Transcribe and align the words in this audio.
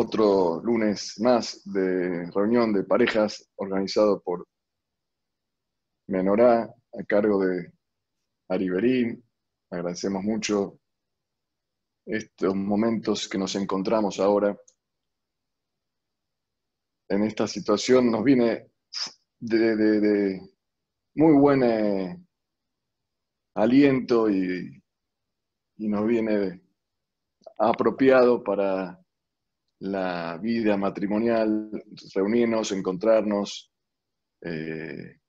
otro 0.00 0.62
lunes 0.62 1.20
más 1.20 1.60
de 1.64 2.30
reunión 2.30 2.72
de 2.72 2.84
parejas 2.84 3.50
organizado 3.56 4.20
por 4.22 4.46
Menorá 6.08 6.62
a 6.62 7.04
cargo 7.06 7.44
de 7.44 7.70
Ariberín. 8.48 9.22
Agradecemos 9.70 10.24
mucho 10.24 10.80
estos 12.06 12.54
momentos 12.56 13.28
que 13.28 13.38
nos 13.38 13.54
encontramos 13.54 14.18
ahora. 14.18 14.58
En 17.08 17.22
esta 17.24 17.46
situación 17.46 18.10
nos 18.10 18.24
viene 18.24 18.70
de, 19.38 20.40
muy 21.14 21.34
buen 21.34 21.62
eh, 21.62 22.24
aliento 23.54 24.30
y, 24.30 24.82
y 25.76 25.88
nos 25.88 26.06
viene 26.06 26.62
apropiado 27.58 28.42
para 28.42 28.98
la 29.80 30.38
vida 30.38 30.76
matrimonial, 30.76 31.70
reunirnos, 32.14 32.72
encontrarnos 32.72 33.72
eh, 34.42 35.20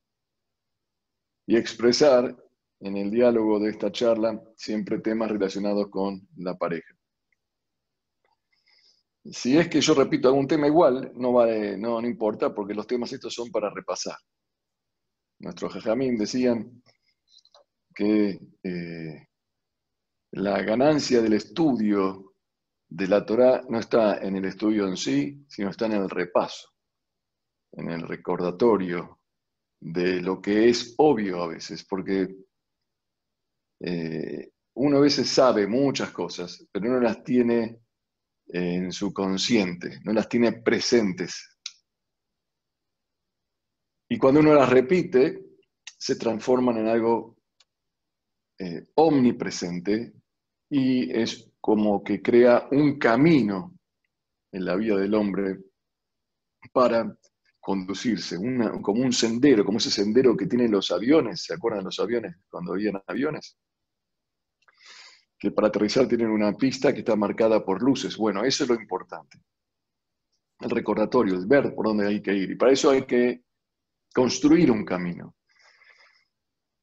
y 1.47 1.55
expresar 1.55 2.35
en 2.81 2.97
el 2.97 3.11
diálogo 3.11 3.59
de 3.59 3.69
esta 3.69 3.91
charla 3.91 4.41
siempre 4.55 4.99
temas 4.99 5.31
relacionados 5.31 5.89
con 5.89 6.27
la 6.37 6.57
pareja. 6.57 6.95
Si 9.23 9.57
es 9.57 9.69
que 9.69 9.79
yo 9.79 9.93
repito 9.93 10.27
algún 10.27 10.47
tema 10.47 10.67
igual, 10.67 11.11
no, 11.15 11.31
vale, 11.33 11.77
no, 11.77 12.01
no 12.01 12.07
importa, 12.07 12.53
porque 12.53 12.73
los 12.73 12.87
temas 12.87 13.13
estos 13.13 13.33
son 13.33 13.51
para 13.51 13.69
repasar. 13.69 14.17
Nuestros 15.39 15.73
jajamín 15.73 16.17
decían 16.17 16.81
que 17.93 18.39
eh, 18.63 19.27
la 20.31 20.61
ganancia 20.63 21.21
del 21.21 21.33
estudio 21.33 22.30
de 22.91 23.07
la 23.07 23.25
Torah 23.25 23.63
no 23.69 23.79
está 23.79 24.17
en 24.17 24.35
el 24.35 24.45
estudio 24.45 24.85
en 24.85 24.97
sí, 24.97 25.45
sino 25.47 25.69
está 25.69 25.85
en 25.85 25.93
el 25.93 26.09
repaso, 26.09 26.73
en 27.71 27.89
el 27.89 28.01
recordatorio 28.01 29.21
de 29.79 30.21
lo 30.21 30.41
que 30.41 30.67
es 30.67 30.93
obvio 30.97 31.41
a 31.41 31.47
veces, 31.47 31.85
porque 31.85 32.35
eh, 33.79 34.51
uno 34.73 34.97
a 34.97 35.01
veces 35.01 35.29
sabe 35.29 35.67
muchas 35.67 36.11
cosas, 36.11 36.67
pero 36.69 36.89
no 36.89 36.99
las 36.99 37.23
tiene 37.23 37.79
en 38.47 38.91
su 38.91 39.13
consciente, 39.13 40.01
no 40.03 40.11
las 40.11 40.27
tiene 40.27 40.51
presentes. 40.51 41.57
Y 44.09 44.17
cuando 44.17 44.41
uno 44.41 44.53
las 44.53 44.69
repite, 44.69 45.45
se 45.97 46.17
transforman 46.17 46.77
en 46.79 46.87
algo 46.89 47.37
eh, 48.59 48.85
omnipresente 48.95 50.11
y 50.69 51.09
es 51.17 51.50
como 51.61 52.03
que 52.03 52.21
crea 52.21 52.67
un 52.71 52.97
camino 52.97 53.77
en 54.51 54.65
la 54.65 54.75
vida 54.75 54.97
del 54.97 55.13
hombre 55.13 55.59
para 56.73 57.15
conducirse, 57.59 58.37
como 58.81 59.01
un 59.01 59.13
sendero, 59.13 59.63
como 59.63 59.77
ese 59.77 59.91
sendero 59.91 60.35
que 60.35 60.47
tienen 60.47 60.71
los 60.71 60.91
aviones, 60.91 61.43
¿se 61.43 61.53
acuerdan 61.53 61.85
los 61.85 61.99
aviones 61.99 62.35
cuando 62.49 62.73
habían 62.73 63.01
aviones? 63.05 63.55
Que 65.37 65.51
para 65.51 65.67
aterrizar 65.67 66.07
tienen 66.07 66.29
una 66.29 66.53
pista 66.57 66.91
que 66.91 66.99
está 66.99 67.15
marcada 67.15 67.63
por 67.63 67.81
luces. 67.81 68.17
Bueno, 68.17 68.43
eso 68.43 68.63
es 68.63 68.69
lo 68.69 68.75
importante. 68.75 69.39
El 70.59 70.69
recordatorio, 70.71 71.35
el 71.35 71.45
ver 71.45 71.73
por 71.73 71.87
dónde 71.87 72.07
hay 72.07 72.21
que 72.21 72.33
ir. 72.33 72.51
Y 72.51 72.55
para 72.55 72.71
eso 72.71 72.89
hay 72.89 73.05
que 73.05 73.43
construir 74.13 74.71
un 74.71 74.83
camino. 74.83 75.35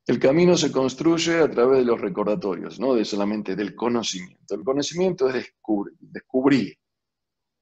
El 0.09 0.19
camino 0.19 0.57
se 0.57 0.73
construye 0.73 1.39
a 1.39 1.51
través 1.51 1.81
de 1.81 1.85
los 1.85 2.01
recordatorios, 2.01 2.81
no 2.81 2.95
de 2.95 3.05
solamente 3.05 3.55
del 3.55 3.75
conocimiento. 3.75 4.55
El 4.55 4.65
conocimiento 4.65 5.29
es 5.29 5.53
descubrir. 6.01 6.79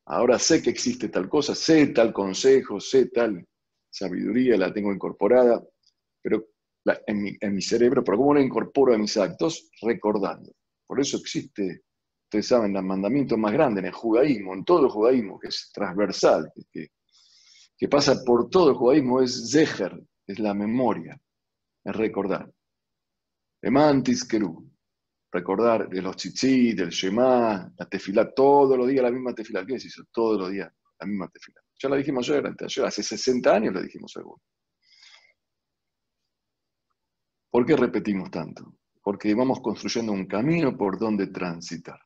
Ahora 0.05 0.39
sé 0.39 0.63
que 0.63 0.71
existe 0.71 1.09
tal 1.09 1.29
cosa, 1.29 1.57
sé 1.57 1.89
tal 1.89 2.13
consejo, 2.13 2.79
sé 2.79 3.07
tal 3.07 3.45
sabiduría, 3.91 4.57
la 4.57 4.73
tengo 4.73 4.93
incorporada, 4.93 5.61
pero 6.23 6.45
en, 7.09 7.53
mi, 7.53 7.63
cerebro, 7.63 8.05
pero 8.05 8.17
¿cómo 8.17 8.33
la 8.33 8.43
incorporo 8.43 8.95
a 8.95 8.99
mis 8.99 9.17
actos? 9.17 9.69
Recordando. 9.83 10.53
Por 10.87 11.01
eso 11.01 11.17
existe, 11.17 11.83
ustedes 12.27 12.47
saben, 12.47 12.77
el 12.77 12.85
mandamiento 12.85 13.37
más 13.37 13.55
grande 13.55 13.81
en 13.81 13.87
el 13.87 13.93
judaísmo, 13.93 14.55
en 14.55 14.65
todo 14.65 14.85
el 14.85 14.93
judaísmo, 14.93 15.37
que 15.41 15.49
es 15.49 15.73
transversal, 15.75 16.53
que, 16.71 16.91
que 17.77 17.89
pasa 17.89 18.23
por 18.25 18.49
todo 18.49 18.71
el 18.71 18.77
judaísmo, 18.77 19.21
es 19.21 19.51
Zeher, 19.51 20.01
es 20.29 20.39
la 20.39 20.55
memoria 20.55 21.21
es 21.87 21.95
recordar. 21.95 22.53
Emantis 23.63 24.25
Kerú, 24.25 24.69
recordar 25.31 25.89
de 25.89 26.03
los 26.03 26.17
chichí, 26.17 26.75
del 26.75 26.91
Shema, 26.91 27.73
la 27.79 27.89
tefilá, 27.89 28.33
todos 28.35 28.77
los 28.77 28.89
días 28.89 29.05
la 29.05 29.11
misma 29.13 29.33
tefilá. 29.33 29.65
¿Qué 29.65 29.77
es 29.77 29.85
eso? 29.85 30.03
Todos 30.11 30.41
los 30.41 30.51
días 30.51 30.69
la 30.99 31.07
misma 31.07 31.29
tefilá. 31.29 31.61
Ya 31.79 31.89
la 31.89 31.97
dijimos 31.97 32.29
ayer, 32.29 32.55
ayer, 32.61 32.85
hace 32.85 33.03
60 33.03 33.55
años 33.55 33.75
la 33.75 33.83
dijimos 33.83 34.11
seguro. 34.11 34.43
¿Por 37.51 37.65
qué 37.65 37.77
repetimos 37.77 38.31
tanto? 38.31 38.79
Porque 39.01 39.33
vamos 39.35 39.61
construyendo 39.61 40.13
un 40.13 40.27
camino 40.27 40.77
por 40.77 40.99
donde 40.99 41.29
transitar. 41.29 42.01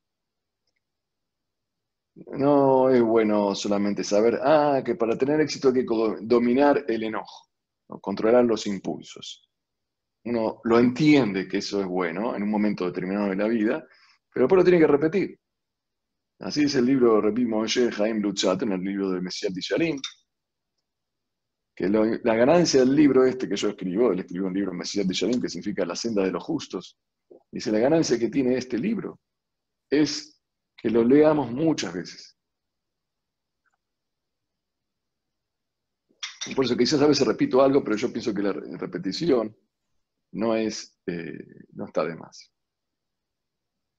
No 2.17 2.91
es 2.91 3.01
bueno 3.01 3.55
solamente 3.55 4.05
saber, 4.05 4.39
ah, 4.43 4.83
que 4.85 4.95
para 4.95 5.17
tener 5.17 5.41
éxito 5.41 5.69
hay 5.69 5.75
que 5.75 5.87
dominar 6.21 6.85
el 6.87 7.05
enojo, 7.05 7.49
controlar 8.03 8.45
los 8.45 8.67
impulsos 8.67 9.50
uno 10.25 10.61
lo 10.65 10.79
entiende 10.79 11.49
que 11.49 11.59
eso 11.59 11.81
es 11.81 11.87
bueno 11.87 12.35
en 12.37 12.43
un 12.43 12.51
momento 12.51 12.87
determinado 12.87 13.31
de 13.31 13.37
la 13.37 13.49
vida, 13.49 13.87
pero 14.33 14.45
después 14.45 14.59
lo 14.59 14.65
tiene 14.65 14.79
que 14.79 14.87
repetir. 14.87 15.41
Así 16.41 16.65
es 16.65 16.75
el 16.75 16.87
libro, 16.87 17.21
repito, 17.21 17.49
Moshe 17.49 17.91
Jaim 17.91 18.21
Luchat, 18.21 18.63
en 18.63 18.73
el 18.73 18.81
libro 18.81 19.11
de 19.11 19.21
Messias 19.21 19.53
Tisharim, 19.53 20.01
que 21.75 21.89
la 21.89 22.35
ganancia 22.35 22.81
del 22.81 22.95
libro 22.95 23.25
este 23.25 23.49
que 23.49 23.57
yo 23.57 23.71
escribo, 23.71 24.13
él 24.13 24.21
escribió 24.21 24.49
un 24.49 24.55
libro 24.55 24.73
Mesías 24.75 25.07
Tisharim 25.07 25.41
que 25.41 25.49
significa 25.49 25.87
la 25.87 25.97
senda 25.97 26.23
de 26.23 26.31
los 26.31 26.43
justos, 26.43 26.99
dice, 27.51 27.73
la 27.73 27.79
ganancia 27.79 28.19
que 28.19 28.29
tiene 28.29 28.57
este 28.57 28.79
libro 28.79 29.21
es 29.89 30.43
que 30.77 30.91
lo 30.91 31.03
leamos 31.05 31.51
muchas 31.51 31.93
veces. 31.95 32.37
Por 36.55 36.65
eso 36.65 36.77
quizás 36.77 37.01
a 37.01 37.07
veces 37.07 37.27
repito 37.27 37.63
algo, 37.63 37.83
pero 37.85 37.97
yo 37.97 38.13
pienso 38.13 38.35
que 38.35 38.43
la 38.43 38.53
repetición 38.53 39.55
no, 40.33 40.55
es, 40.55 40.97
eh, 41.07 41.39
no 41.73 41.87
está 41.87 42.05
de 42.05 42.17
más. 42.17 42.53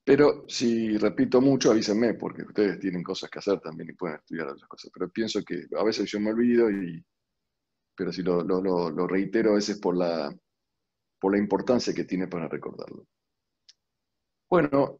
Pero 0.04 0.46
si 0.48 0.98
repito 0.98 1.42
mucho, 1.42 1.72
avísenme, 1.72 2.16
porque 2.16 2.42
ustedes 2.44 2.80
tienen 2.80 3.04
cosas 3.04 3.30
que 3.30 3.40
hacer 3.40 3.60
también 3.60 3.90
y 3.92 3.94
pueden 3.94 4.18
estudiar 4.18 4.48
otras 4.48 4.68
cosas. 4.68 4.92
Pero 4.94 5.10
pienso 5.10 5.44
que 5.44 5.68
a 5.78 5.84
veces 5.84 6.10
yo 6.10 6.20
me 6.20 6.32
olvido, 6.32 6.72
y, 6.72 7.04
pero 7.96 8.12
si 8.12 8.24
lo, 8.24 8.42
lo, 8.44 9.08
reitero 9.08 9.52
a 9.52 9.56
veces 9.56 9.80
por 9.80 9.96
la, 9.96 10.36
por 11.20 11.34
la 11.34 11.38
importancia 11.38 11.94
que 11.94 12.06
tiene 12.06 12.28
para 12.28 12.48
recordarlo. 12.48 13.06
Bueno, 14.50 15.00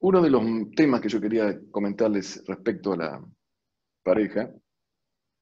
uno 0.00 0.20
de 0.20 0.30
los 0.30 0.42
temas 0.74 1.00
que 1.00 1.08
yo 1.08 1.20
quería 1.20 1.60
comentarles 1.70 2.44
respecto 2.46 2.92
a 2.92 2.96
la 2.96 3.24
pareja, 4.02 4.52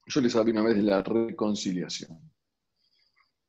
yo 0.06 0.20
les 0.20 0.36
hablé 0.36 0.52
una 0.52 0.62
vez 0.62 0.76
de 0.76 0.82
la 0.82 1.02
reconciliación. 1.02 2.18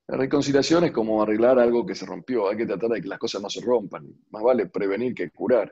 La 0.10 0.18
reconciliación 0.18 0.86
es 0.86 0.92
como 0.92 1.22
arreglar 1.22 1.60
algo 1.60 1.86
que 1.86 1.94
se 1.94 2.04
rompió. 2.04 2.50
Hay 2.50 2.58
que 2.58 2.66
tratar 2.66 2.90
de 2.90 3.02
que 3.02 3.08
las 3.08 3.20
cosas 3.20 3.44
no 3.44 3.50
se 3.50 3.62
rompan. 3.62 4.08
Más 4.32 4.42
vale 4.42 4.66
prevenir 4.66 5.14
que 5.14 5.30
curar. 5.30 5.72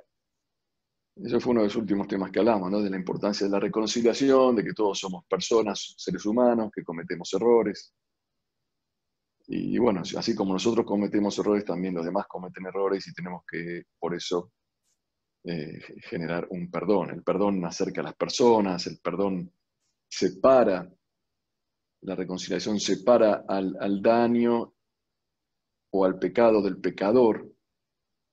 Ese 1.16 1.40
fue 1.40 1.54
uno 1.54 1.62
de 1.62 1.68
los 1.68 1.76
últimos 1.76 2.08
temas 2.08 2.30
que 2.30 2.38
hablamos, 2.38 2.70
¿no? 2.70 2.80
de 2.80 2.92
la 2.92 2.98
importancia 2.98 3.48
de 3.48 3.52
la 3.52 3.60
reconciliación, 3.60 4.56
de 4.56 4.64
que 4.64 4.74
todos 4.74 5.00
somos 5.00 5.26
personas, 5.26 5.96
seres 5.98 6.24
humanos, 6.28 6.70
que 6.72 6.84
cometemos 6.84 7.34
errores. 7.34 7.96
Y 9.48 9.80
bueno, 9.80 10.02
así 10.02 10.36
como 10.36 10.54
nosotros 10.54 10.86
cometemos 10.86 11.40
errores, 11.40 11.66
también 11.66 11.96
los 11.96 12.06
demás 12.06 12.28
cometen 12.28 12.68
errores 12.68 13.08
y 13.08 13.14
tenemos 13.16 13.42
que, 13.50 13.86
por 13.98 14.14
eso, 14.14 14.52
eh, 15.46 15.80
generar 16.02 16.46
un 16.52 16.70
perdón. 16.70 17.10
El 17.10 17.24
perdón 17.24 17.66
acerca 17.66 18.02
a 18.02 18.04
las 18.04 18.16
personas, 18.16 18.86
el 18.86 19.00
perdón 19.00 19.52
separa 20.08 20.88
la 22.02 22.16
reconciliación 22.16 22.80
separa 22.80 23.46
al, 23.48 24.02
daño 24.02 24.74
o 25.92 26.06
al 26.06 26.20
pecado 26.20 26.62
del 26.62 26.78
pecador. 26.78 27.52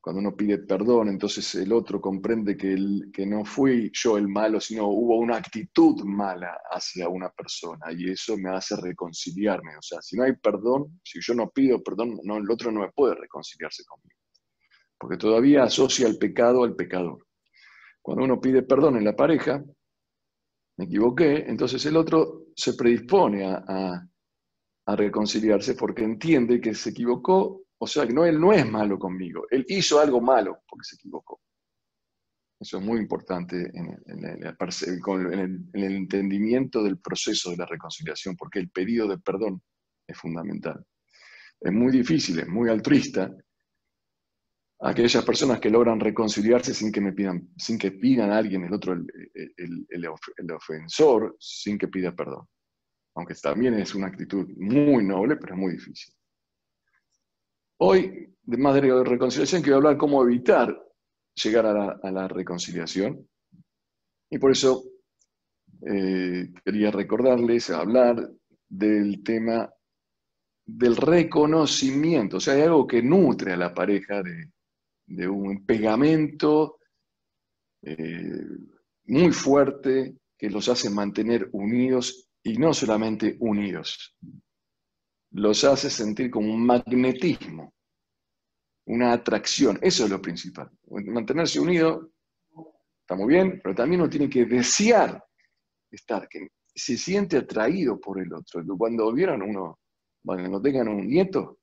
Cuando 0.01 0.21
uno 0.21 0.37
pide 0.37 0.59
perdón, 0.59 1.09
entonces 1.09 1.55
el 1.55 1.73
otro 1.73 1.99
comprende 1.99 2.59
que 2.59 3.27
no 3.27 3.45
fui 3.45 3.91
yo 3.95 4.19
el 4.19 4.29
malo, 4.29 4.61
sino 4.61 4.87
hubo 4.89 5.17
una 5.17 5.39
actitud 5.39 6.05
mala 6.05 6.59
hacia 6.71 7.09
una 7.09 7.31
persona 7.31 7.87
y 7.91 8.11
eso 8.11 8.37
me 8.37 8.51
hace 8.51 8.77
reconciliarme. 8.77 9.79
O 9.79 9.83
sea, 9.83 10.03
si 10.03 10.17
no 10.17 10.25
hay 10.25 10.35
perdón, 10.37 11.01
si 11.03 11.21
yo 11.23 11.33
no 11.35 11.49
pido 11.49 11.83
perdón, 11.83 12.21
no, 12.23 12.37
el 12.37 12.51
otro 12.51 12.71
no 12.71 12.81
me 12.81 12.93
puede 12.93 13.15
reconciliarse 13.15 13.83
conmigo. 13.87 14.21
Porque 14.99 15.17
todavía 15.17 15.65
asocia 15.65 16.07
el 16.07 16.19
pecado 16.19 16.65
al 16.65 16.77
pecador. 16.77 17.27
Cuando 18.03 18.25
uno 18.25 18.39
pide 18.39 18.63
perdón 18.63 18.99
en 18.99 19.05
la 19.05 19.17
pareja, 19.17 19.65
me 20.77 20.87
equivoqué, 20.87 21.45
entonces 21.49 21.85
el 21.87 21.97
otro 21.97 22.47
se 22.55 22.75
predispone 22.75 23.45
a, 23.47 24.07
reconciliarse 24.87 25.75
porque 25.75 26.05
entiende 26.05 26.61
que 26.61 26.75
se 26.75 26.91
equivocó, 26.91 27.63
o 27.79 27.87
sea, 27.87 28.07
que 28.07 28.13
no, 28.13 28.27
él 28.27 28.39
no 28.39 28.53
es 28.53 28.71
malo 28.71 28.99
conmigo, 28.99 29.47
él 29.51 29.65
hizo 29.69 29.99
algo 29.99 30.21
malo 30.21 30.59
porque 30.69 30.85
se 30.85 30.97
equivocó. 30.97 31.41
Eso 32.61 32.79
es 32.79 32.85
muy 32.85 32.99
importante 32.99 33.71
en 33.75 33.99
el, 34.07 35.85
entendimiento 35.85 36.83
del 36.83 36.99
proceso 36.99 37.51
de 37.51 37.57
la 37.57 37.67
reconciliación, 37.67 38.37
porque 38.37 38.59
el 38.59 38.71
pedido 38.71 39.09
de 39.09 39.19
perdón 39.19 39.63
es 40.07 40.19
fundamental. 40.19 40.85
Es 41.61 41.73
muy 41.73 41.91
difícil, 41.91 42.39
es 42.41 42.49
muy 42.49 42.69
altruista 42.69 43.35
aquellas 44.85 45.25
personas 45.25 45.61
que 45.61 45.71
logran 45.71 45.99
reconciliarse 45.99 46.75
sin 46.75 46.93
que 46.93 47.01
me 47.01 47.15
pidan, 47.15 47.49
sin 47.57 47.79
que 47.79 47.93
pidan 47.93 48.31
a 48.31 48.37
alguien, 48.37 48.65
el 48.65 48.75
otro, 48.75 48.93
el, 48.93 50.53
ofensor, 50.53 51.37
sin 51.41 51.79
que 51.79 51.89
pida 51.89 52.15
perdón. 52.15 52.47
Aunque 53.17 53.35
también 53.35 53.75
es 53.75 53.95
una 53.95 54.09
actitud 54.09 54.47
muy 54.57 55.03
noble, 55.03 55.37
pero 55.37 55.55
es 55.55 55.61
muy 55.61 55.73
difícil. 55.73 56.13
Hoy, 57.79 58.37
de 58.43 58.57
más 58.59 58.75
de 58.75 59.05
reconciliación, 59.05 59.63
quiero 59.63 59.79
hablar 59.79 59.97
cómo 59.97 60.23
evitar 60.23 60.79
llegar 61.43 61.67
a 61.67 62.11
la, 62.11 62.29
reconciliación. 62.29 63.27
Y 64.31 64.39
por 64.39 64.51
eso 64.51 64.85
eh, 65.89 66.53
quería 66.63 66.91
recordarles, 66.91 67.71
hablar 67.71 68.31
del 68.69 69.23
tema 69.23 69.73
del 70.67 70.97
reconocimiento. 70.97 72.37
O 72.37 72.41
sea, 72.41 72.55
hay 72.55 72.63
algo 72.63 72.87
que 72.87 73.03
nutre 73.03 73.53
a 73.53 73.57
la 73.57 73.73
pareja 73.73 74.23
de, 74.23 74.54
un 75.07 75.65
pegamento 75.67 76.79
eh, 77.83 78.47
muy 79.07 79.33
fuerte 79.33 80.17
que 80.37 80.51
los 80.51 80.69
hace 80.69 80.91
mantener 80.91 81.49
unidos 81.53 82.29
y 82.43 82.59
no 82.59 82.75
solamente 82.75 83.37
unidos, 83.41 84.17
los 85.33 85.65
hace 85.65 85.91
sentir 85.91 86.31
como 86.31 86.53
un 86.53 86.65
magnetismo 86.65 87.75
una 88.87 89.13
atracción. 89.13 89.79
Eso 89.81 90.05
es 90.05 90.11
lo 90.11 90.21
principal. 90.21 90.71
Mantenerse 90.89 91.61
unido 91.61 92.11
está 93.01 93.17
muy 93.17 93.35
bien, 93.35 93.61
pero 93.63 93.75
también 93.75 94.01
uno 94.01 94.11
tiene 94.11 94.29
que 94.29 94.45
desear 94.45 95.23
estar, 95.91 96.29
que 96.29 96.49
se 96.75 96.97
siente 96.97 97.39
atraído 97.39 98.01
por 98.01 98.21
el 98.21 98.33
otro. 98.33 98.63
Cuando 98.77 99.13
vieron 99.13 99.43
uno, 99.43 99.79
cuando 100.25 100.61
tengan 100.61 100.89
un 100.89 101.07
nieto, 101.07 101.59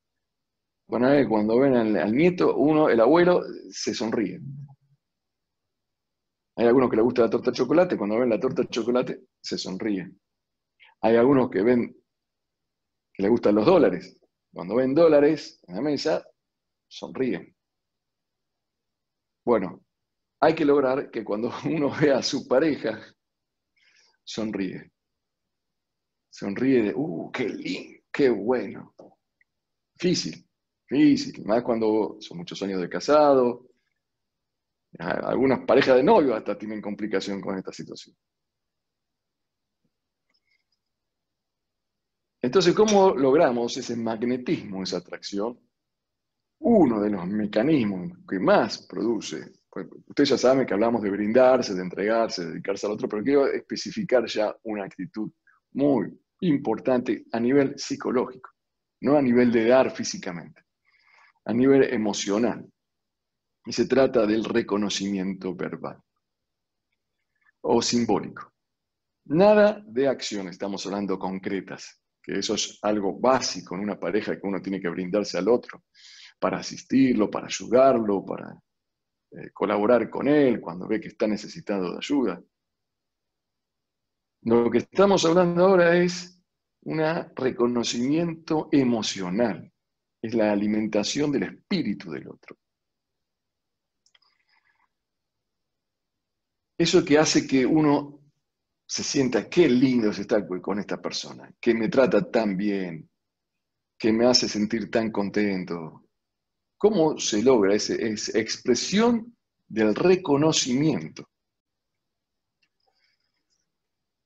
bueno, 0.87 1.07
cuando 1.29 1.59
ven 1.59 1.75
al, 1.75 2.13
nieto, 2.13 2.55
uno, 2.55 2.89
el 2.89 2.99
abuelo, 2.99 3.43
se 3.69 3.93
sonríe. 3.93 4.39
Hay 6.57 6.67
algunos 6.67 6.89
que 6.89 6.97
les 6.97 7.05
gusta 7.05 7.21
la 7.23 7.29
torta 7.29 7.51
de 7.51 7.57
chocolate, 7.57 7.97
cuando 7.97 8.19
ven 8.19 8.29
la 8.29 8.39
torta 8.39 8.61
de 8.63 8.67
chocolate, 8.67 9.21
se 9.41 9.57
sonríen. 9.57 10.19
Hay 11.01 11.15
algunos 11.15 11.49
que 11.49 11.63
ven 11.63 11.95
que 13.13 13.23
les 13.23 13.31
gustan 13.31 13.55
los 13.55 13.65
dólares. 13.65 14.19
Cuando 14.53 14.75
ven 14.75 14.93
dólares 14.93 15.59
en 15.67 15.75
la 15.75 15.81
mesa, 15.81 16.25
sonríen. 16.87 17.55
Bueno, 19.45 19.83
hay 20.39 20.53
que 20.55 20.65
lograr 20.65 21.09
que 21.09 21.23
cuando 21.23 21.51
uno 21.65 21.91
vea 21.99 22.17
a 22.17 22.23
su 22.23 22.47
pareja, 22.47 22.99
sonríe. 24.23 24.91
Sonríe 26.29 26.83
de, 26.83 26.93
uh, 26.95 27.31
qué 27.31 27.49
lindo, 27.49 27.99
qué 28.11 28.29
bueno. 28.29 28.95
Difícil, 29.95 30.47
difícil, 30.91 31.43
más 31.45 31.63
cuando 31.63 32.17
son 32.19 32.37
muchos 32.37 32.61
años 32.63 32.81
de 32.81 32.89
casado. 32.89 33.67
Algunas 34.99 35.65
parejas 35.65 35.95
de 35.95 36.03
novio 36.03 36.35
hasta 36.35 36.57
tienen 36.57 36.81
complicación 36.81 37.39
con 37.39 37.57
esta 37.57 37.71
situación. 37.71 38.15
Entonces, 42.41 42.73
¿cómo 42.73 43.15
logramos 43.15 43.77
ese 43.77 43.95
magnetismo, 43.95 44.83
esa 44.83 44.97
atracción? 44.97 45.59
uno 46.61 47.01
de 47.01 47.09
los 47.09 47.27
mecanismos 47.27 48.11
que 48.27 48.39
más 48.39 48.85
produce, 48.85 49.51
pues, 49.69 49.87
ustedes 50.05 50.29
ya 50.29 50.37
saben 50.37 50.65
que 50.65 50.73
hablamos 50.73 51.01
de 51.01 51.09
brindarse, 51.09 51.73
de 51.73 51.81
entregarse, 51.81 52.43
de 52.43 52.51
dedicarse 52.51 52.85
al 52.85 52.93
otro, 52.93 53.09
pero 53.09 53.23
quiero 53.23 53.47
especificar 53.47 54.25
ya 54.27 54.55
una 54.63 54.85
actitud 54.85 55.31
muy 55.73 56.11
importante 56.41 57.25
a 57.31 57.39
nivel 57.39 57.77
psicológico, 57.77 58.51
no 59.01 59.17
a 59.17 59.21
nivel 59.21 59.51
de 59.51 59.67
dar 59.67 59.91
físicamente, 59.91 60.61
a 61.45 61.53
nivel 61.53 61.83
emocional. 61.93 62.69
Y 63.65 63.73
se 63.73 63.85
trata 63.85 64.25
del 64.25 64.43
reconocimiento 64.43 65.53
verbal 65.55 66.01
o 67.61 67.81
simbólico. 67.81 68.51
Nada 69.25 69.83
de 69.85 70.07
acción, 70.07 70.47
estamos 70.47 70.85
hablando 70.85 71.19
concretas, 71.19 72.01
que 72.21 72.39
eso 72.39 72.55
es 72.55 72.79
algo 72.81 73.19
básico 73.19 73.75
en 73.75 73.81
una 73.81 73.99
pareja 73.99 74.39
que 74.39 74.47
uno 74.47 74.61
tiene 74.61 74.81
que 74.81 74.89
brindarse 74.89 75.37
al 75.37 75.47
otro 75.47 75.83
para 76.39 76.57
asistirlo, 76.57 77.29
para 77.29 77.45
ayudarlo, 77.45 78.25
para 78.25 78.59
eh, 79.31 79.51
colaborar 79.53 80.09
con 80.09 80.27
él 80.27 80.59
cuando 80.59 80.87
ve 80.87 80.99
que 80.99 81.09
está 81.09 81.27
necesitado 81.27 81.91
de 81.91 81.97
ayuda. 81.97 82.41
Lo 84.43 84.71
que 84.71 84.79
estamos 84.79 85.23
hablando 85.23 85.63
ahora 85.63 85.95
es 85.95 86.41
un 86.83 86.99
reconocimiento 87.35 88.69
emocional, 88.71 89.70
es 90.21 90.33
la 90.33 90.51
alimentación 90.51 91.31
del 91.31 91.43
espíritu 91.43 92.11
del 92.11 92.27
otro. 92.27 92.57
Eso 96.77 97.03
que 97.05 97.17
hace 97.17 97.45
que 97.47 97.65
uno 97.65 98.19
se 98.85 99.03
sienta, 99.03 99.49
qué 99.49 99.69
lindo 99.69 100.09
es 100.09 100.19
estar 100.19 100.45
con 100.61 100.79
esta 100.79 101.01
persona, 101.01 101.53
que 101.59 101.73
me 101.73 101.89
trata 101.89 102.29
tan 102.29 102.57
bien, 102.57 103.09
que 103.97 104.11
me 104.11 104.25
hace 104.25 104.49
sentir 104.49 104.89
tan 104.89 105.11
contento, 105.11 106.01
¿Cómo 106.81 107.19
se 107.19 107.43
logra 107.43 107.75
esa 107.75 107.93
expresión 107.93 109.37
del 109.67 109.93
reconocimiento? 109.93 111.29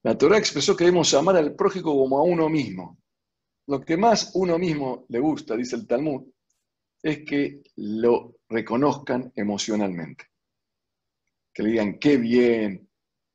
La 0.04 0.18
Torah 0.18 0.38
expresó 0.38 0.74
que 0.74 0.86
debemos 0.86 1.14
amar 1.16 1.36
al 1.36 1.54
prójimo 1.54 1.94
como 1.94 2.18
a 2.18 2.24
uno 2.24 2.48
mismo. 2.48 2.98
Lo 3.68 3.82
que 3.82 3.98
más 3.98 4.32
uno 4.36 4.60
mismo 4.60 5.06
le 5.10 5.20
gusta, 5.20 5.56
dice 5.56 5.76
el 5.76 5.88
Talmud, 5.88 6.24
es 7.02 7.24
que 7.26 7.62
lo 7.78 8.36
reconozcan 8.50 9.32
emocionalmente. 9.36 10.26
Que 11.54 11.64
le 11.64 11.70
digan, 11.70 12.00
qué 12.00 12.18
bien, 12.18 12.90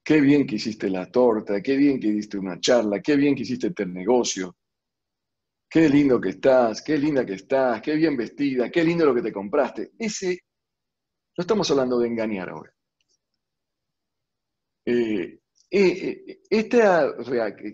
qué 0.05 0.21
bien 0.21 0.47
que 0.47 0.56
hiciste 0.56 0.88
la 0.88 1.11
torta, 1.11 1.61
qué 1.62 1.77
bien 1.77 1.99
que 1.99 2.09
hiciste 2.09 2.38
una 2.38 2.61
charla, 2.61 3.00
qué 3.00 3.17
bien 3.17 3.35
que 3.35 3.43
hiciste 3.43 3.69
este 3.69 3.87
negocio, 3.87 4.56
qué 5.69 5.88
lindo 5.88 6.21
que 6.21 6.31
estás, 6.31 6.83
qué 6.83 6.99
linda 6.99 7.25
que 7.25 7.35
estás, 7.35 7.81
qué 7.81 7.94
bien 7.94 8.17
vestida, 8.17 8.71
qué 8.71 8.85
lindo 8.85 9.06
lo 9.06 9.15
que 9.15 9.23
te 9.23 9.33
compraste. 9.33 9.93
Ese, 9.99 10.41
no 11.37 11.43
estamos 11.43 11.71
hablando 11.71 11.99
de 11.99 12.09
engañar 12.09 12.50
ahora. 12.50 12.73
Eh, 14.85 15.38
eh, 15.70 16.25
eh, 16.26 16.40
esta 16.50 17.14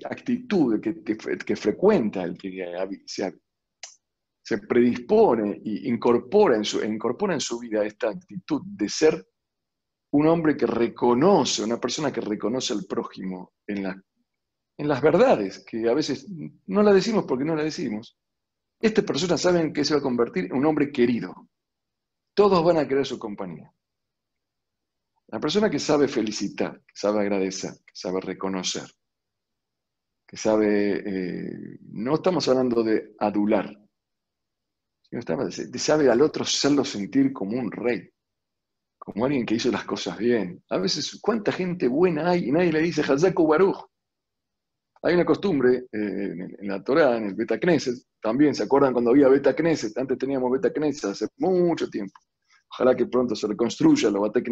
actitud 0.05 0.81
que, 0.81 1.57
frecuenta 1.57 2.23
el 2.23 2.37
que 2.37 2.73
se, 3.07 4.59
predispone 4.59 5.63
e 5.65 5.89
incorpora 5.89 6.57
en, 6.57 6.65
su, 6.65 7.59
vida 7.59 7.85
esta 7.85 8.11
actitud 8.11 8.63
de 8.65 8.89
ser 8.89 9.27
un 10.13 10.27
hombre 10.29 10.57
que 10.57 10.67
reconoce, 10.67 11.65
una 11.65 11.81
persona 11.81 12.13
que 12.13 12.21
reconoce 12.21 12.73
al 12.73 12.85
prójimo 12.85 13.55
en 13.67 13.85
en 14.79 14.89
las 14.89 15.01
verdades, 15.01 15.65
que 15.65 15.89
a 15.89 15.95
veces 15.95 16.27
no 16.67 16.83
la 16.83 16.93
decimos 16.93 17.25
porque 17.27 17.45
no 17.45 17.57
la 17.57 17.65
decimos. 17.65 18.19
Estas 18.81 19.05
personas 19.05 19.41
saben 19.41 19.73
que 19.73 19.85
se 19.85 19.95
va 19.95 20.01
a 20.01 20.03
convertir 20.03 20.47
en 20.47 20.55
un 20.55 20.67
hombre 20.67 20.93
querido. 20.93 21.49
Todos 22.35 22.63
van 22.63 22.77
a 22.77 22.87
querer 22.87 23.07
su 23.07 23.19
compañía. 23.19 23.73
La 25.29 25.41
persona 25.41 25.69
que 25.69 25.79
sabe 25.79 26.07
felicitar, 26.07 26.81
que 26.81 26.95
sabe 26.95 27.21
agradecer, 27.21 27.73
que 27.85 27.95
sabe 27.95 28.21
reconocer, 28.21 28.85
que 30.27 30.37
sabe, 30.37 31.03
eh, 31.05 31.79
no 31.93 32.15
estamos 32.15 32.49
hablando 32.49 32.85
de 32.85 33.15
adular, 33.19 33.69
sino 35.03 35.21
estamos 35.21 35.57
de, 35.57 35.79
sabe 35.79 36.11
al 36.11 36.23
otro 36.23 36.45
hacerlo 36.45 36.85
sentir 36.85 37.33
como 37.33 37.59
un 37.59 37.73
rey, 37.73 38.09
como 38.99 39.25
alguien 39.25 39.45
que 39.45 39.57
hizo 39.57 39.71
las 39.71 39.85
cosas 39.85 40.17
bien. 40.19 40.63
A 40.71 40.79
veces, 40.79 41.19
¿cuánta 41.21 41.51
gente 41.51 41.89
buena 41.89 42.31
hay 42.31 42.49
y 42.49 42.53
nadie 42.53 42.73
le 42.73 42.81
dice 42.81 43.03
Hazaku 43.03 43.47
Baruch? 43.47 43.85
Hay 45.03 45.15
una 45.15 45.25
costumbre 45.25 45.87
eh, 45.93 46.57
en, 46.59 46.69
la 46.69 46.83
Torah, 46.83 47.17
en 47.17 47.27
el 47.27 47.35
Beta 47.35 47.59
Knesset, 47.59 47.97
también, 48.21 48.55
¿se 48.55 48.65
acuerdan 48.65 48.93
cuando 48.93 49.11
había 49.11 49.29
Beta 49.29 49.55
Knesset? 49.55 49.97
Antes 49.99 50.19
teníamos 50.19 50.51
Beta 50.51 50.73
hace 51.09 51.27
mucho 51.39 51.89
tiempo. 51.89 52.19
Ojalá 52.73 52.97
que 52.97 53.07
pronto 53.07 53.37
se 53.37 53.47
reconstruya 53.47 54.11
los 54.11 54.23
Beta 54.23 54.43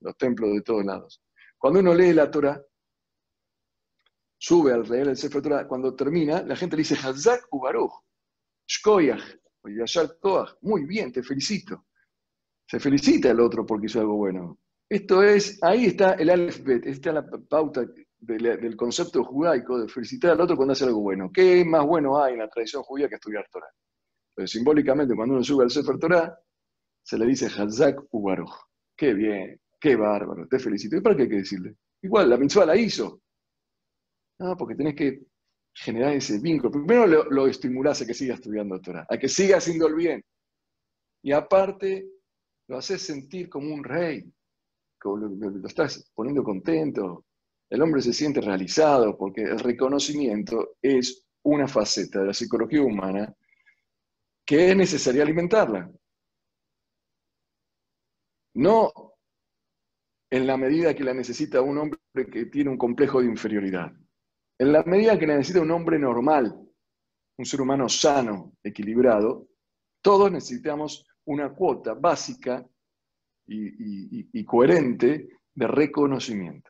los 0.00 0.16
templos 0.16 0.52
de 0.52 0.62
todos 0.62 0.84
lados. 0.84 1.22
Cuando 1.58 1.80
uno 1.80 1.94
lee 1.94 2.12
la 2.12 2.30
Torah, 2.30 2.62
sube 4.36 4.72
al 4.72 4.88
leer 4.88 5.08
el 5.08 5.16
Sefer 5.16 5.42
Torah, 5.42 5.66
cuando 5.66 5.94
termina, 5.94 6.42
la 6.42 6.56
gente 6.56 6.76
le 6.76 6.82
dice 6.82 6.96
Hazak 6.96 7.46
Ubaruch, 7.50 7.92
Shkoyach, 8.68 9.22
Yashar 9.64 10.18
Koach, 10.18 10.56
muy 10.62 10.84
bien, 10.84 11.12
te 11.12 11.22
felicito. 11.22 11.86
Se 12.66 12.80
felicita 12.80 13.30
al 13.30 13.40
otro 13.40 13.64
porque 13.64 13.86
hizo 13.86 14.00
algo 14.00 14.16
bueno. 14.16 14.58
Esto 14.88 15.22
es, 15.22 15.62
ahí 15.62 15.86
está 15.86 16.12
el 16.14 16.30
alfabet, 16.30 16.86
está 16.86 17.12
la 17.12 17.26
pauta 17.26 17.84
del, 18.18 18.76
concepto 18.76 19.24
judaico 19.24 19.78
de 19.78 19.88
felicitar 19.88 20.32
al 20.32 20.40
otro 20.40 20.56
cuando 20.56 20.72
hace 20.72 20.84
algo 20.84 21.00
bueno. 21.00 21.30
¿Qué 21.32 21.64
más 21.64 21.86
bueno 21.86 22.22
hay 22.22 22.34
en 22.34 22.40
la 22.40 22.48
tradición 22.48 22.82
judía 22.82 23.08
que 23.08 23.16
estudiar 23.16 23.46
Torah? 23.50 23.70
Pero 24.34 24.46
simbólicamente, 24.46 25.14
cuando 25.14 25.34
uno 25.34 25.44
sube 25.44 25.64
al 25.64 25.70
Sefer 25.70 25.98
Torah, 25.98 26.38
se 27.02 27.18
le 27.18 27.26
dice 27.26 27.46
Hazak 27.46 28.02
Ubaruch. 28.10 28.54
Qué 28.96 29.14
bien, 29.14 29.60
qué 29.84 29.96
bárbaro, 29.96 30.48
te 30.48 30.58
felicito. 30.58 30.96
¿Y 30.96 31.02
para 31.02 31.14
qué 31.14 31.24
hay 31.24 31.28
que 31.28 31.36
decirle? 31.36 31.76
Igual, 32.00 32.30
la 32.30 32.38
mitzvah 32.38 32.64
la 32.64 32.74
hizo. 32.74 33.20
No, 34.38 34.56
porque 34.56 34.74
tenés 34.74 34.94
que 34.94 35.20
generar 35.74 36.14
ese 36.14 36.38
vínculo. 36.38 36.70
Primero 36.70 37.06
lo, 37.06 37.24
lo 37.24 37.46
estimulás 37.46 38.00
a 38.00 38.06
que 38.06 38.14
siga 38.14 38.34
estudiando 38.34 38.80
Torah, 38.80 39.06
a 39.06 39.18
que 39.18 39.28
siga 39.28 39.58
haciendo 39.58 39.86
el 39.86 39.94
bien. 39.94 40.24
Y 41.22 41.32
aparte, 41.32 42.08
lo 42.66 42.78
haces 42.78 43.02
sentir 43.02 43.50
como 43.50 43.74
un 43.74 43.84
rey, 43.84 44.24
como 44.98 45.18
lo, 45.18 45.66
estás 45.68 46.10
poniendo 46.14 46.42
contento. 46.42 47.26
El 47.68 47.82
hombre 47.82 48.00
se 48.00 48.14
siente 48.14 48.40
realizado 48.40 49.18
porque 49.18 49.42
el 49.42 49.58
reconocimiento 49.58 50.76
es 50.80 51.26
una 51.42 51.68
faceta 51.68 52.20
de 52.20 52.28
la 52.28 52.32
psicología 52.32 52.80
humana 52.80 53.34
que 54.46 54.70
es 54.70 54.76
necesaria 54.76 55.22
alimentarla. 55.22 55.90
No 58.54 59.13
en 60.34 60.48
la 60.48 60.56
medida 60.56 60.96
que 60.96 61.04
la 61.04 61.14
necesita 61.14 61.62
un 61.62 61.78
hombre 61.78 62.00
que 62.28 62.46
tiene 62.46 62.68
un 62.68 62.76
complejo 62.76 63.20
de 63.20 63.28
inferioridad. 63.28 63.92
En 64.58 64.72
la 64.72 64.82
medida 64.82 65.16
que 65.16 65.28
la 65.28 65.36
necesita 65.36 65.60
un 65.60 65.70
hombre 65.70 65.96
normal, 65.96 66.58
un 67.38 67.46
ser 67.46 67.60
humano 67.60 67.88
sano, 67.88 68.56
equilibrado, 68.60 69.46
todos 70.02 70.32
necesitamos 70.32 71.06
una 71.26 71.54
cuota 71.54 71.94
básica 71.94 72.66
y, 73.46 74.44
coherente 74.44 75.28
de 75.54 75.66
reconocimiento 75.68 76.68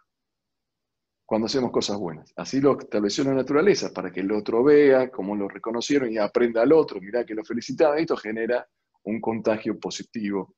cuando 1.25 1.47
hacemos 1.47 1.73
cosas 1.73 1.97
buenas. 1.97 2.35
Así 2.37 2.61
lo 2.61 2.79
estableció 2.79 3.25
la 3.25 3.33
naturaleza, 3.33 3.95
para 3.95 4.13
que 4.13 4.21
el 4.21 4.31
otro 4.31 4.63
vea 4.63 5.11
cómo 5.11 5.35
lo 5.35 5.49
reconocieron 5.49 6.13
y 6.13 6.19
aprenda 6.19 6.61
al 6.61 6.73
otro, 6.75 7.01
mira 7.01 7.25
que 7.25 7.35
lo 7.35 7.43
felicitaba, 7.43 7.97
esto 7.97 8.15
genera 8.15 8.69
un 9.05 9.23
contagio 9.23 9.81
positivo 9.81 10.55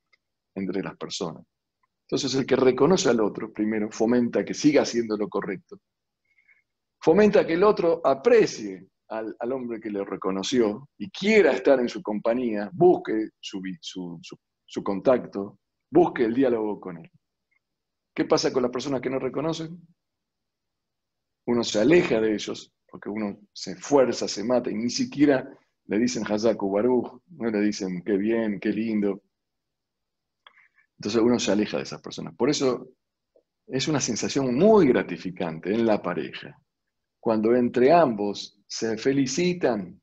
entre 0.57 0.83
las 0.83 0.97
personas. 0.97 1.45
Entonces 2.09 2.35
el 2.37 2.47
que 2.47 2.55
reconoce 2.55 3.09
al 3.09 3.21
otro, 3.21 3.53
primero, 3.53 3.91
fomenta 3.91 4.45
que 4.45 4.55
siga 4.55 4.83
haciendo 4.83 5.17
lo 5.17 5.29
correcto. 5.29 5.81
Fomenta 7.01 7.45
que 7.45 7.55
el 7.55 7.65
otro 7.65 8.01
aprecie 8.05 8.89
al, 9.09 9.53
hombre 9.53 9.81
que 9.81 9.91
le 9.91 10.05
reconoció 10.05 10.89
y 10.99 11.11
quiera 11.11 11.53
estar 11.53 11.81
en 11.81 11.89
su 11.89 12.03
compañía, 12.03 12.71
busque 12.73 13.31
su, 13.41 14.83
contacto, 14.85 15.59
busque 15.91 16.25
el 16.25 16.35
diálogo 16.35 16.81
con 16.81 16.99
él. 16.99 17.11
¿Qué 18.15 18.25
pasa 18.25 18.53
con 18.53 18.63
las 18.63 18.73
personas 18.73 19.01
que 19.01 19.11
no 19.11 19.19
reconocen? 19.19 19.81
Uno 21.47 21.65
se 21.65 21.81
aleja 21.81 22.21
de 22.21 22.35
ellos, 22.35 22.73
porque 22.89 23.09
uno 23.09 23.39
se 23.53 23.73
esfuerza, 23.73 24.27
se 24.29 24.45
mata, 24.45 24.71
y 24.71 24.75
ni 24.75 24.91
siquiera 24.91 25.49
le 25.87 25.99
dicen 25.99 26.25
Hazaku 26.25 26.71
Baruch, 26.71 27.21
no 27.31 27.51
le 27.51 27.61
dicen 27.61 28.03
qué 28.05 28.17
bien, 28.17 28.59
qué 28.59 28.71
lindo. 28.71 29.23
Entonces 30.99 31.21
uno 31.21 31.39
se 31.39 31.53
aleja 31.53 31.77
de 31.77 31.83
esas 31.83 32.01
personas. 32.01 32.35
Por 32.35 32.51
eso 32.51 32.89
es 33.67 33.89
una 33.89 34.01
sensación 34.01 34.55
muy 34.55 34.89
gratificante 34.89 35.75
en 35.75 35.85
la 35.85 36.01
pareja, 36.01 36.59
cuando 37.21 37.55
entre 37.55 37.93
ambos 37.93 38.59
se 38.67 38.97
felicitan 38.97 40.01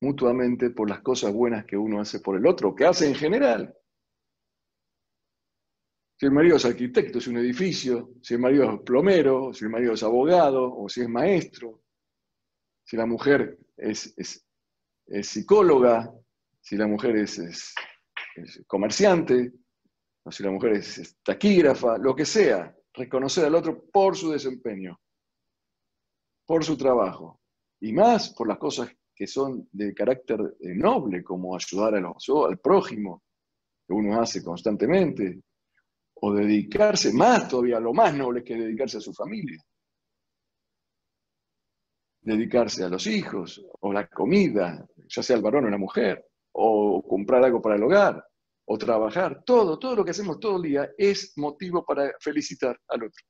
mutuamente 0.00 0.70
por 0.70 0.88
las 0.88 1.00
cosas 1.00 1.32
buenas 1.32 1.64
que 1.64 1.76
uno 1.76 2.00
hace 2.00 2.20
por 2.20 2.36
el 2.36 2.46
otro, 2.46 2.74
que 2.74 2.86
hace 2.86 3.06
en 3.06 3.14
general. 3.14 3.74
Si 6.18 6.26
el 6.26 6.32
marido 6.32 6.56
es 6.56 6.64
arquitecto, 6.64 7.18
es 7.18 7.26
un 7.26 7.38
edificio, 7.38 8.14
si 8.22 8.34
el 8.34 8.40
marido 8.40 8.72
es 8.72 8.80
plomero, 8.82 9.52
si 9.52 9.64
el 9.64 9.70
marido 9.70 9.94
es 9.94 10.02
abogado 10.02 10.72
o 10.74 10.88
si 10.88 11.02
es 11.02 11.08
maestro, 11.08 11.82
si 12.84 12.96
la 12.96 13.06
mujer 13.06 13.58
es, 13.76 14.14
psicóloga, 15.22 16.12
si 16.60 16.76
la 16.76 16.86
mujer 16.86 17.16
es, 17.16 17.74
comerciante, 18.66 19.52
o 20.24 20.30
si 20.30 20.42
la 20.42 20.50
mujer 20.50 20.72
es 20.72 21.16
taquígrafa, 21.22 21.98
lo 21.98 22.14
que 22.14 22.24
sea, 22.24 22.74
reconocer 22.94 23.46
al 23.46 23.54
otro 23.54 23.84
por 23.90 24.16
su 24.16 24.30
desempeño, 24.30 24.98
por 26.46 26.64
su 26.64 26.76
trabajo, 26.76 27.40
y 27.80 27.92
más 27.92 28.32
por 28.34 28.48
las 28.48 28.58
cosas 28.58 28.90
que 29.14 29.26
son 29.26 29.68
de 29.72 29.92
carácter 29.94 30.40
eh, 30.60 30.74
noble, 30.74 31.22
como 31.22 31.54
ayudar 31.54 31.94
al 31.96 32.58
prójimo, 32.58 33.22
que 33.86 33.92
uno 33.92 34.20
hace 34.20 34.42
constantemente, 34.42 35.40
o 36.14 36.32
dedicarse 36.32 37.12
más 37.12 37.48
todavía, 37.48 37.80
lo 37.80 37.92
más 37.92 38.14
noble 38.14 38.44
que 38.44 38.54
dedicarse 38.54 38.98
a 38.98 39.00
su 39.00 39.12
familia. 39.12 39.60
Dedicarse 42.20 42.84
a 42.84 42.88
los 42.88 43.06
hijos, 43.08 43.64
o 43.80 43.92
la 43.92 44.06
comida, 44.06 44.86
ya 45.08 45.22
sea 45.22 45.36
el 45.36 45.42
varón 45.42 45.64
o 45.64 45.70
la 45.70 45.78
mujer, 45.78 46.24
o 46.52 47.02
comprar 47.02 47.44
algo 47.44 47.60
para 47.60 47.74
el 47.74 47.82
hogar, 47.82 48.24
o 48.64 48.78
trabajar, 48.78 49.42
todo, 49.44 49.78
todo 49.78 49.96
lo 49.96 50.04
que 50.04 50.12
hacemos 50.12 50.38
todo 50.38 50.56
el 50.56 50.62
día 50.62 50.90
es 50.96 51.32
motivo 51.36 51.84
para 51.84 52.12
felicitar 52.20 52.78
al 52.88 53.04
otro, 53.04 53.24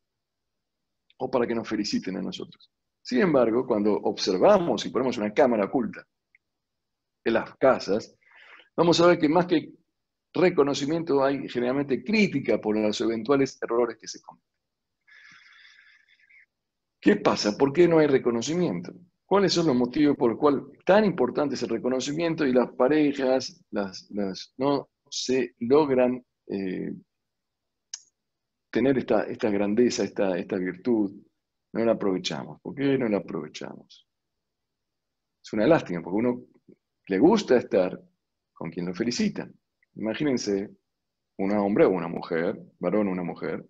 o 1.18 1.30
para 1.30 1.46
que 1.46 1.54
nos 1.54 1.68
feliciten 1.68 2.16
a 2.16 2.22
nosotros. 2.22 2.70
Sin 3.02 3.20
embargo, 3.20 3.66
cuando 3.66 3.94
observamos 3.94 4.84
y 4.86 4.90
ponemos 4.90 5.18
una 5.18 5.32
cámara 5.32 5.64
oculta 5.64 6.04
en 7.24 7.34
las 7.34 7.56
casas, 7.56 8.16
vamos 8.76 9.00
a 9.00 9.06
ver 9.06 9.18
que 9.18 9.28
más 9.28 9.46
que 9.46 9.72
reconocimiento 10.34 11.22
hay 11.24 11.48
generalmente 11.48 12.02
crítica 12.04 12.60
por 12.60 12.76
los 12.76 13.00
eventuales 13.00 13.58
errores 13.60 13.98
que 14.00 14.08
se 14.08 14.20
cometen. 14.22 14.48
¿Qué 17.00 17.16
pasa? 17.16 17.56
¿Por 17.58 17.72
qué 17.72 17.88
no 17.88 17.98
hay 17.98 18.06
reconocimiento? 18.06 18.92
¿Cuáles 19.26 19.52
son 19.52 19.66
los 19.66 19.74
motivos 19.74 20.16
por 20.16 20.30
los 20.30 20.38
cuales 20.38 20.62
tan 20.84 21.04
importante 21.04 21.56
es 21.56 21.62
el 21.62 21.70
reconocimiento 21.70 22.46
y 22.46 22.52
las 22.52 22.70
parejas 22.72 23.64
las, 23.70 24.08
no 24.56 24.88
se 25.12 25.54
logran 25.58 26.24
eh, 26.46 26.90
tener 28.70 28.96
esta, 28.96 29.24
esta 29.24 29.50
grandeza, 29.50 30.04
esta, 30.04 30.38
esta 30.38 30.56
virtud? 30.56 31.14
No 31.74 31.84
la 31.84 31.92
aprovechamos. 31.92 32.60
¿Por 32.62 32.74
qué 32.74 32.96
no 32.96 33.08
la 33.08 33.18
aprovechamos? 33.18 34.08
Es 35.44 35.52
una 35.52 35.66
lástima, 35.66 36.00
porque 36.00 36.16
uno 36.16 36.44
le 37.08 37.18
gusta 37.18 37.58
estar 37.58 38.00
con 38.54 38.70
quien 38.70 38.86
lo 38.86 38.94
felicitan. 38.94 39.54
Imagínense 39.96 40.70
un 41.38 41.52
hombre 41.52 41.84
o 41.84 41.90
una 41.90 42.08
mujer, 42.08 42.58
varón 42.78 43.08
o 43.08 43.12
una 43.12 43.22
mujer, 43.22 43.66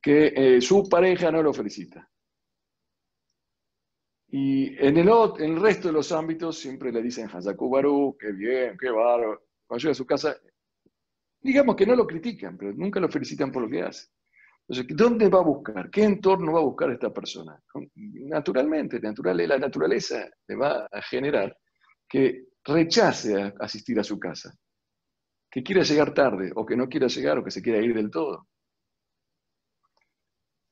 que 0.00 0.32
eh, 0.36 0.60
su 0.60 0.88
pareja 0.88 1.32
no 1.32 1.42
lo 1.42 1.52
felicita. 1.52 2.08
Y 4.28 4.76
en 4.84 4.98
el, 4.98 5.08
en 5.38 5.52
el, 5.52 5.60
resto 5.60 5.88
de 5.88 5.94
los 5.94 6.12
ámbitos 6.12 6.58
siempre 6.58 6.92
le 6.92 7.02
dicen 7.02 7.28
Hazaku 7.28 7.68
Baru, 7.70 8.16
qué 8.18 8.30
bien, 8.32 8.76
qué 8.78 8.90
bárbaro. 8.90 9.42
Cuando 9.66 9.82
llega 9.82 9.92
a 9.92 9.94
su 9.94 10.06
casa, 10.06 10.36
digamos 11.40 11.76
que 11.76 11.86
no 11.86 11.94
lo 11.94 12.06
critican, 12.06 12.56
pero 12.56 12.72
nunca 12.72 13.00
lo 13.00 13.08
felicitan 13.08 13.52
por 13.52 13.62
lo 13.62 13.68
que 13.68 13.82
hace. 13.82 14.08
Entonces, 14.66 14.96
¿dónde 14.96 15.28
va 15.28 15.40
a 15.40 15.42
buscar? 15.42 15.90
¿Qué 15.90 16.04
entorno 16.04 16.52
va 16.52 16.60
a 16.60 16.64
buscar 16.64 16.90
esta 16.90 17.12
persona? 17.12 17.62
Naturalmente, 17.94 18.98
la 19.00 19.58
naturaleza 19.58 20.26
le 20.48 20.56
va 20.56 20.88
a 20.90 21.02
generar 21.02 21.54
que 22.08 22.46
rechace 22.64 23.42
a 23.42 23.52
asistir 23.60 23.98
a 24.00 24.04
su 24.04 24.18
casa, 24.18 24.54
que 25.50 25.62
quiera 25.62 25.82
llegar 25.82 26.14
tarde 26.14 26.50
o 26.54 26.64
que 26.64 26.76
no 26.76 26.88
quiera 26.88 27.08
llegar 27.08 27.38
o 27.38 27.44
que 27.44 27.50
se 27.50 27.60
quiera 27.60 27.84
ir 27.84 27.94
del 27.94 28.10
todo. 28.10 28.48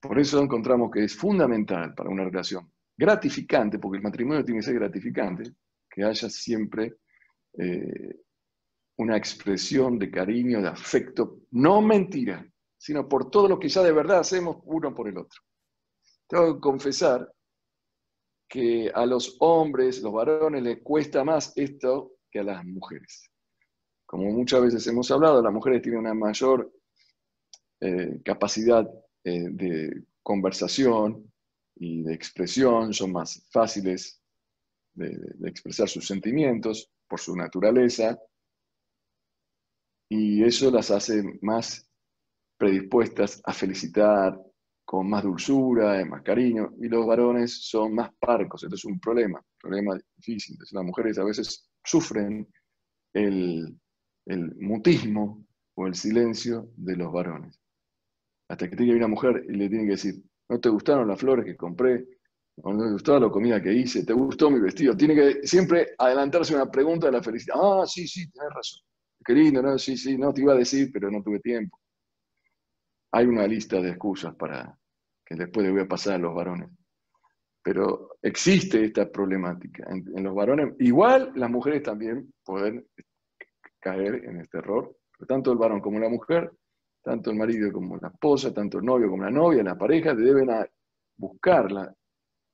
Por 0.01 0.19
eso 0.19 0.43
encontramos 0.43 0.91
que 0.91 1.05
es 1.05 1.15
fundamental 1.15 1.95
para 1.95 2.11
una 2.11 2.25
relación 2.25 2.73
gratificante, 2.97 3.79
porque 3.79 3.99
el 3.99 4.03
matrimonio 4.03 4.45
tiene 4.45 4.61
que 4.61 4.67
ser 4.67 4.75
gratificante, 4.75 5.53
que 5.89 6.03
haya 6.03 6.29
siempre 6.31 6.95
eh, 7.59 8.23
una 8.99 9.17
expresión 9.17 9.99
de 9.99 10.11
cariño, 10.11 10.61
de 10.61 10.69
afecto, 10.69 11.41
no 11.53 11.81
mentira, 11.81 12.47
sino 12.77 13.09
por 13.09 13.31
todo 13.31 13.49
lo 13.49 13.59
que 13.59 13.69
ya 13.69 13.83
de 13.83 13.93
verdad 13.93 14.21
hacemos 14.21 14.59
uno 14.65 14.95
por 14.95 15.09
el 15.09 15.19
otro. 15.19 15.41
Tengo 16.29 16.55
que 16.55 16.61
confesar 16.61 17.33
que 18.49 18.91
a 18.95 19.07
los 19.07 19.37
hombres, 19.41 20.03
los 20.03 20.13
varones, 20.13 20.63
les 20.63 20.83
cuesta 20.83 21.25
más 21.25 21.53
esto 21.57 22.13
que 22.31 22.41
a 22.41 22.45
las 22.45 22.65
mujeres. 22.65 23.31
Como 24.05 24.31
muchas 24.31 24.61
veces 24.63 24.87
hemos 24.87 25.11
hablado, 25.11 25.43
las 25.43 25.53
mujeres 25.53 25.81
tienen 25.81 26.01
una 26.01 26.15
mayor 26.15 26.71
eh, 27.81 28.21
capacidad 28.25 28.87
eh, 29.25 29.49
de 29.51 30.05
conversación 30.23 31.33
y 31.77 32.03
de 32.03 32.15
expresión, 32.15 32.93
son 32.93 33.13
más 33.13 33.47
fáciles 33.51 34.23
de, 34.95 35.17
expresar 35.49 35.89
sus 35.89 36.07
sentimientos 36.07 36.91
por 37.09 37.21
su 37.21 37.35
naturaleza, 37.35 38.19
y 40.15 40.45
eso 40.45 40.71
las 40.71 40.91
hace 40.91 41.23
más 41.41 41.89
predispuestas 42.59 43.41
a 43.45 43.55
felicitar, 43.55 44.39
con 44.85 45.09
más 45.09 45.23
dulzura, 45.23 46.05
más 46.05 46.21
cariño, 46.21 46.75
y 46.83 46.89
los 46.89 47.07
varones 47.07 47.67
son 47.67 47.95
más 47.95 48.11
parcos, 48.21 48.63
entonces 48.63 48.85
es 48.85 48.93
un 48.93 49.01
problema, 49.01 49.39
un 49.39 49.59
problema 49.59 49.99
difícil. 50.17 50.59
Las 50.71 50.85
mujeres 50.85 51.19
a 51.19 51.25
veces 51.25 51.67
sufren 51.83 52.47
el, 53.15 53.75
mutismo 54.61 55.47
o 55.77 55.87
el 55.87 55.95
silencio 55.95 56.69
de 56.77 56.97
los 56.97 57.11
varones. 57.11 57.59
Hasta 58.49 58.69
que 58.69 58.77
tiene 58.77 58.97
una 58.97 59.09
mujer 59.09 59.47
y 59.49 59.53
le 59.55 59.71
tiene 59.71 59.85
que 59.85 59.93
decir, 59.93 60.23
¿no 60.51 60.61
te 60.61 60.69
gustaron 60.69 61.09
las 61.09 61.19
flores 61.19 61.47
que 61.47 61.57
compré? 61.57 62.07
¿O 62.57 62.71
no 62.71 62.85
te 62.85 62.93
gustó 62.93 63.19
la 63.19 63.31
comida 63.31 63.63
que 63.63 63.73
hice? 63.73 64.05
¿Te 64.05 64.13
gustó 64.13 64.51
mi 64.51 64.61
vestido? 64.61 64.95
Tiene 64.95 65.15
que 65.15 65.47
siempre 65.47 65.95
adelantarse 65.97 66.55
una 66.55 66.71
pregunta 66.71 67.07
de 67.07 67.13
la 67.13 67.23
felicidad. 67.23 67.57
Ah, 67.59 67.85
sí, 67.87 68.07
sí, 68.07 68.31
tienes 68.31 68.53
razón. 68.53 68.92
Qué 69.25 69.35
lindo, 69.35 69.63
¿no? 69.63 69.79
Sí, 69.79 69.97
sí, 69.97 70.17
no 70.19 70.33
te 70.33 70.43
iba 70.43 70.53
a 70.53 70.57
decir, 70.57 70.91
pero 70.93 71.11
no 71.11 71.23
tuve 71.23 71.41
tiempo. 71.41 71.79
hay 73.13 73.27
una 73.27 73.47
lista 73.47 73.81
de 73.81 73.91
excusas 73.91 74.35
para 74.37 74.77
que 75.25 75.35
después 75.35 75.67
le 75.67 75.73
voy 75.73 75.83
a 75.83 75.89
pasar 75.89 76.15
a 76.15 76.19
los 76.19 76.35
varones. 76.35 76.71
Pero 77.63 78.17
existe 78.23 78.85
esta 78.85 79.11
problemática 79.11 79.87
en, 79.91 80.23
los 80.23 80.35
varones. 80.35 80.75
Igual 80.81 81.33
las 81.37 81.51
mujeres 81.51 81.83
también 81.83 82.33
pueden 82.45 82.87
caer 83.81 84.25
en 84.25 84.41
este 84.41 84.59
error. 84.59 84.97
tanto 85.29 85.53
el 85.53 85.59
varón 85.59 85.81
como 85.81 86.01
la 86.01 86.09
mujer, 86.09 86.53
tanto 87.03 87.31
el 87.31 87.37
marido 87.37 87.73
como 87.73 87.97
la 87.99 88.09
esposa, 88.09 88.53
tanto 88.53 88.79
el 88.79 88.85
novio 88.85 89.11
como 89.11 89.25
la 89.25 89.31
novia, 89.31 89.63
la 89.63 89.79
pareja, 89.79 90.15
deben 90.15 90.49
buscar 91.17 91.71
la 91.71 91.95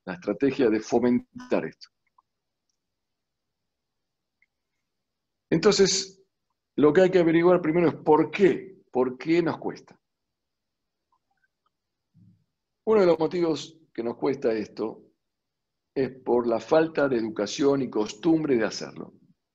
estrategia 0.05 0.69
de 0.69 0.79
fomentar 0.79 1.65
esto. 1.65 1.89
Entonces, 5.49 6.18
lo 6.79 6.93
que 6.93 7.01
hay 7.01 7.11
que 7.11 7.19
averiguar 7.19 7.61
primero 7.61 7.89
es 7.89 7.95
por 7.95 8.31
qué, 8.31 8.81
por 8.89 9.17
qué 9.17 9.41
nos 9.41 9.57
cuesta. 9.57 9.99
Uno 12.85 13.01
de 13.01 13.05
los 13.05 13.19
motivos 13.19 13.77
que 13.93 14.01
nos 14.01 14.15
cuesta 14.15 14.53
esto 14.53 15.03
es 15.93 16.09
por 16.09 16.47
la 16.47 16.61
falta 16.61 17.09
de 17.09 17.17
educación 17.17 17.81
y 17.81 17.89
costumbre 17.89 18.55
de 18.55 18.63
hacerlo. 18.63 19.13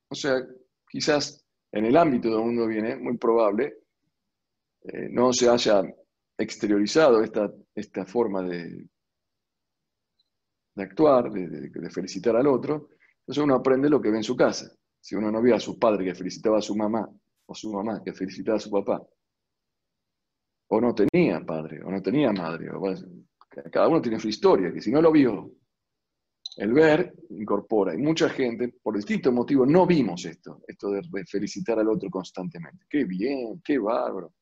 O 0.09 0.14
sea, 0.14 0.35
quizás 0.87 1.47
en 1.73 1.87
el 1.87 1.97
ámbito 1.97 2.28
de 2.28 2.35
donde 2.35 2.50
uno 2.50 2.66
viene, 2.66 2.97
muy 2.97 3.16
probable, 3.16 3.78
eh, 4.83 5.09
no 5.11 5.33
se 5.33 5.49
haya 5.49 5.83
exteriorizado 6.37 7.23
esta, 7.23 7.50
esta 7.75 8.04
forma 8.04 8.43
de, 8.43 8.87
de 10.75 10.83
actuar, 10.83 11.33
de, 11.33 11.90
felicitar 11.90 12.37
al 12.37 12.49
otro. 12.49 12.90
Entonces 13.21 13.43
uno 13.43 13.54
aprende 13.54 13.88
lo 13.88 14.02
que 14.02 14.11
ve 14.11 14.19
en 14.19 14.25
su 14.25 14.37
casa. 14.37 14.71
Si 15.04 15.14
uno 15.14 15.30
no 15.30 15.42
ve 15.42 15.52
a 15.52 15.61
su 15.61 15.78
padre 15.78 16.02
que 16.02 16.14
felicitaba 16.14 16.56
a 16.56 16.62
su 16.62 16.75
mamá, 16.75 17.06
o 17.44 17.54
su 17.54 17.70
mamá 17.70 18.02
que 18.02 18.14
felicitaba 18.14 18.56
a 18.56 18.61
su 18.61 18.70
papá, 18.70 19.06
o 20.68 20.80
no 20.80 20.94
tenía 20.94 21.44
padre, 21.44 21.82
o 21.84 21.90
no 21.90 22.00
tenía 22.00 22.32
madre, 22.32 22.70
cada 23.70 23.87
uno 23.87 24.00
tiene 24.00 24.18
su 24.18 24.28
historia, 24.28 24.73
que 24.73 24.80
si 24.80 24.90
no 24.90 25.02
lo 25.02 25.12
vio, 25.12 25.52
el 26.56 26.73
ver 26.73 27.12
incorpora. 27.28 27.94
Y 27.94 27.99
mucha 27.99 28.30
gente, 28.30 28.76
por 28.82 28.96
distintos 28.96 29.30
motivos, 29.30 29.68
no 29.68 29.87
vimos 29.87 30.25
esto, 30.25 30.62
esto 30.66 30.92
de 30.92 31.02
felicitar 31.26 31.78
al 31.78 31.90
otro 31.90 32.08
constantemente. 32.08 32.87
Qué 32.88 33.04
bien, 33.04 33.61
qué 33.62 33.78
bárbaro. 33.78 34.32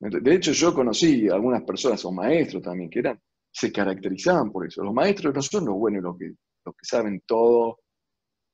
De 0.00 0.34
hecho, 0.34 0.52
yo 0.52 0.72
conocí 0.72 1.28
a 1.28 1.34
algunas 1.34 1.64
personas, 1.64 2.02
o 2.06 2.12
maestros 2.12 2.62
también, 2.62 2.88
que 2.88 3.00
eran, 3.00 3.20
se 3.50 3.70
caracterizaban 3.70 4.50
por 4.50 4.66
eso. 4.66 4.82
Los 4.82 4.94
maestros 4.94 5.34
no 5.34 5.42
son 5.42 5.66
los 5.66 5.74
buenos, 5.74 6.02
los 6.02 6.16
que, 6.16 6.32
los 6.64 6.74
que 6.74 6.84
saben 6.86 7.22
todo, 7.26 7.80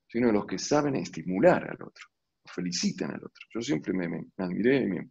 sino 0.08 0.32
los 0.32 0.46
que 0.46 0.58
saben 0.58 0.96
estimular 0.96 1.64
al 1.64 1.82
otro, 1.82 2.06
felicitan 2.46 3.10
al 3.10 3.18
otro. 3.18 3.46
Yo 3.54 3.60
siempre 3.60 3.92
me, 3.92 4.26
admiré 4.38 5.08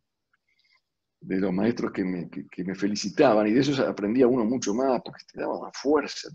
de 1.20 1.40
los 1.40 1.54
maestros 1.54 1.92
que 1.92 2.04
me, 2.04 2.76
felicitaban 2.76 3.48
y 3.48 3.54
de 3.54 3.62
eso 3.62 3.88
aprendía 3.88 4.28
uno 4.28 4.44
mucho 4.44 4.74
más, 4.74 5.02
porque 5.04 5.24
te 5.32 5.40
daba 5.40 5.60
una 5.60 5.72
fuerza, 5.72 6.30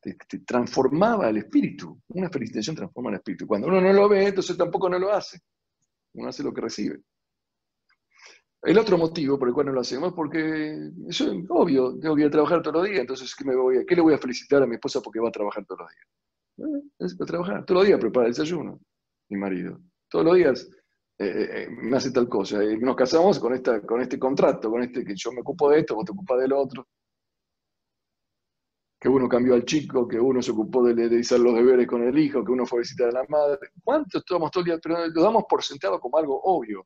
te, 0.00 0.16
transformaba 0.46 1.28
el 1.28 1.38
espíritu. 1.38 2.00
Una 2.08 2.30
felicitación 2.30 2.76
transforma 2.76 3.10
el 3.10 3.16
espíritu. 3.16 3.46
Cuando 3.46 3.68
uno 3.68 3.80
no 3.80 3.92
lo 3.92 4.08
ve, 4.08 4.28
entonces 4.28 4.56
tampoco 4.56 4.88
no 4.88 4.98
lo 4.98 5.12
hace. 5.12 5.40
Uno 6.14 6.28
hace 6.28 6.42
lo 6.42 6.52
que 6.52 6.62
recibe. 6.62 7.00
El 8.62 8.76
otro 8.78 8.98
motivo 8.98 9.38
por 9.38 9.48
el 9.48 9.54
cual 9.54 9.66
no 9.66 9.72
lo 9.72 9.82
hacemos 9.82 10.08
es 10.08 10.14
porque 10.14 10.90
eso 11.08 11.30
es 11.30 11.44
obvio, 11.48 11.96
tengo 11.98 12.16
que 12.16 12.22
ir 12.22 12.26
a 12.26 12.30
trabajar 12.30 12.60
todos 12.60 12.78
los 12.78 12.86
días, 12.86 13.00
entonces 13.00 13.32
¿qué, 13.36 13.44
me 13.44 13.54
voy 13.54 13.78
a, 13.78 13.84
¿qué 13.84 13.94
le 13.94 14.02
voy 14.02 14.14
a 14.14 14.18
felicitar 14.18 14.60
a 14.60 14.66
mi 14.66 14.74
esposa 14.74 15.00
porque 15.00 15.20
va 15.20 15.28
a 15.28 15.32
trabajar 15.32 15.64
todos 15.64 15.82
los 15.82 15.88
días? 15.90 16.06
Eh, 16.58 16.82
es 16.98 17.14
para 17.14 17.26
trabajar, 17.26 17.64
todos 17.64 17.80
los 17.80 17.86
días 17.86 18.00
prepara 18.00 18.26
el 18.26 18.32
desayuno, 18.32 18.80
mi 19.30 19.38
marido. 19.38 19.80
Todos 20.08 20.24
los 20.24 20.36
días 20.36 20.68
eh, 21.18 21.48
eh, 21.52 21.68
me 21.70 21.96
hace 21.96 22.10
tal 22.10 22.28
cosa. 22.28 22.62
Y 22.64 22.78
nos 22.78 22.96
casamos 22.96 23.38
con, 23.38 23.54
esta, 23.54 23.80
con 23.82 24.00
este 24.00 24.18
contrato, 24.18 24.70
con 24.70 24.82
este 24.82 25.04
que 25.04 25.14
yo 25.16 25.32
me 25.32 25.40
ocupo 25.40 25.70
de 25.70 25.80
esto, 25.80 25.94
vos 25.94 26.04
te 26.04 26.12
ocupas 26.12 26.38
del 26.40 26.52
otro. 26.52 26.86
Que 29.00 29.08
uno 29.08 29.28
cambió 29.28 29.54
al 29.54 29.64
chico, 29.64 30.08
que 30.08 30.18
uno 30.18 30.42
se 30.42 30.50
ocupó 30.50 30.82
de, 30.82 31.08
de 31.08 31.20
hacer 31.20 31.38
los 31.38 31.54
deberes 31.54 31.86
con 31.86 32.02
el 32.02 32.18
hijo, 32.18 32.44
que 32.44 32.50
uno 32.50 32.66
fue 32.66 32.80
a 32.80 32.82
visitar 32.82 33.08
a 33.10 33.12
la 33.12 33.24
madre. 33.28 33.70
¿Cuánto 33.84 34.18
estamos 34.18 34.50
todo 34.50 34.62
el 34.62 34.66
día? 34.66 34.78
Pero 34.82 35.06
lo 35.06 35.22
damos 35.22 35.44
por 35.48 35.62
sentado 35.62 36.00
como 36.00 36.18
algo 36.18 36.40
obvio. 36.42 36.84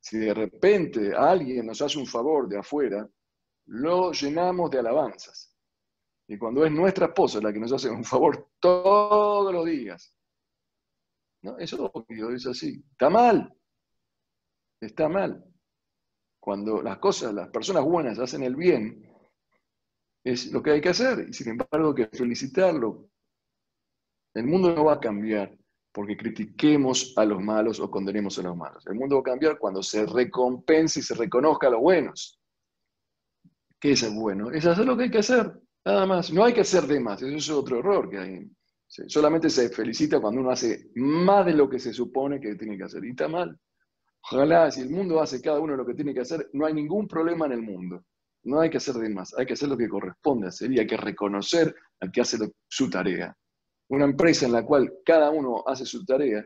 Si 0.00 0.16
de 0.18 0.32
repente 0.32 1.12
alguien 1.12 1.66
nos 1.66 1.82
hace 1.82 1.98
un 1.98 2.06
favor 2.06 2.48
de 2.48 2.58
afuera, 2.58 3.08
lo 3.66 4.12
llenamos 4.12 4.70
de 4.70 4.78
alabanzas. 4.78 5.49
Y 6.30 6.38
cuando 6.38 6.64
es 6.64 6.70
nuestra 6.70 7.06
esposa 7.06 7.40
la 7.40 7.52
que 7.52 7.58
nos 7.58 7.72
hace 7.72 7.90
un 7.90 8.04
favor 8.04 8.50
todos 8.60 9.52
los 9.52 9.66
días, 9.66 10.14
¿no? 11.42 11.58
Eso 11.58 11.92
es 12.08 12.46
así. 12.46 12.84
Está 12.92 13.10
mal. 13.10 13.52
Está 14.80 15.08
mal. 15.08 15.44
Cuando 16.38 16.82
las 16.82 16.98
cosas, 16.98 17.34
las 17.34 17.48
personas 17.48 17.82
buenas 17.82 18.20
hacen 18.20 18.44
el 18.44 18.54
bien, 18.54 19.12
es 20.22 20.52
lo 20.52 20.62
que 20.62 20.70
hay 20.70 20.80
que 20.80 20.90
hacer. 20.90 21.26
Y 21.28 21.32
sin 21.32 21.48
embargo, 21.48 21.88
hay 21.88 22.06
que 22.06 22.16
felicitarlo. 22.16 23.10
El 24.32 24.46
mundo 24.46 24.72
no 24.72 24.84
va 24.84 24.94
a 24.94 25.00
cambiar 25.00 25.58
porque 25.90 26.16
critiquemos 26.16 27.12
a 27.16 27.24
los 27.24 27.42
malos 27.42 27.80
o 27.80 27.90
condenemos 27.90 28.38
a 28.38 28.42
los 28.42 28.56
malos. 28.56 28.86
El 28.86 28.94
mundo 28.94 29.16
va 29.16 29.22
a 29.22 29.32
cambiar 29.32 29.58
cuando 29.58 29.82
se 29.82 30.06
recompense 30.06 31.00
y 31.00 31.02
se 31.02 31.16
reconozca 31.16 31.66
a 31.66 31.70
los 31.70 31.80
buenos. 31.80 32.40
¿Qué 33.80 33.92
es 33.92 34.02
el 34.04 34.14
bueno? 34.14 34.52
Es 34.52 34.64
hacer 34.64 34.86
lo 34.86 34.96
que 34.96 35.04
hay 35.04 35.10
que 35.10 35.18
hacer, 35.18 35.60
nada 35.84 36.06
más. 36.06 36.32
No 36.32 36.44
hay 36.44 36.52
que 36.52 36.60
hacer 36.60 36.84
de 36.84 37.00
más, 37.00 37.22
eso 37.22 37.36
es 37.36 37.50
otro 37.50 37.78
error 37.78 38.08
que 38.08 38.18
hay. 38.18 38.50
Solamente 38.86 39.48
se 39.48 39.68
felicita 39.70 40.20
cuando 40.20 40.40
uno 40.40 40.50
hace 40.50 40.90
más 40.96 41.46
de 41.46 41.54
lo 41.54 41.68
que 41.68 41.78
se 41.78 41.92
supone 41.92 42.40
que 42.40 42.56
tiene 42.56 42.76
que 42.76 42.84
hacer. 42.84 43.04
Y 43.04 43.10
está 43.10 43.28
mal. 43.28 43.56
Ojalá, 44.22 44.70
si 44.70 44.80
el 44.80 44.90
mundo 44.90 45.20
hace 45.20 45.40
cada 45.40 45.60
uno 45.60 45.76
lo 45.76 45.86
que 45.86 45.94
tiene 45.94 46.12
que 46.12 46.20
hacer, 46.20 46.50
no 46.52 46.66
hay 46.66 46.74
ningún 46.74 47.06
problema 47.06 47.46
en 47.46 47.52
el 47.52 47.62
mundo. 47.62 48.04
No 48.42 48.60
hay 48.60 48.70
que 48.70 48.78
hacer 48.78 48.94
de 48.94 49.08
más, 49.10 49.34
hay 49.38 49.46
que 49.46 49.52
hacer 49.52 49.68
lo 49.68 49.76
que 49.76 49.88
corresponde 49.88 50.48
hacer 50.48 50.72
y 50.72 50.78
hay 50.78 50.86
que 50.86 50.96
reconocer 50.96 51.74
al 52.00 52.10
que 52.10 52.22
hace 52.22 52.38
su 52.68 52.88
tarea. 52.88 53.36
Una 53.88 54.06
empresa 54.06 54.46
en 54.46 54.52
la 54.52 54.64
cual 54.64 54.92
cada 55.04 55.30
uno 55.30 55.62
hace 55.66 55.84
su 55.84 56.04
tarea 56.04 56.44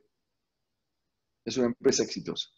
es 1.44 1.56
una 1.56 1.66
empresa 1.66 2.02
exitosa. 2.02 2.48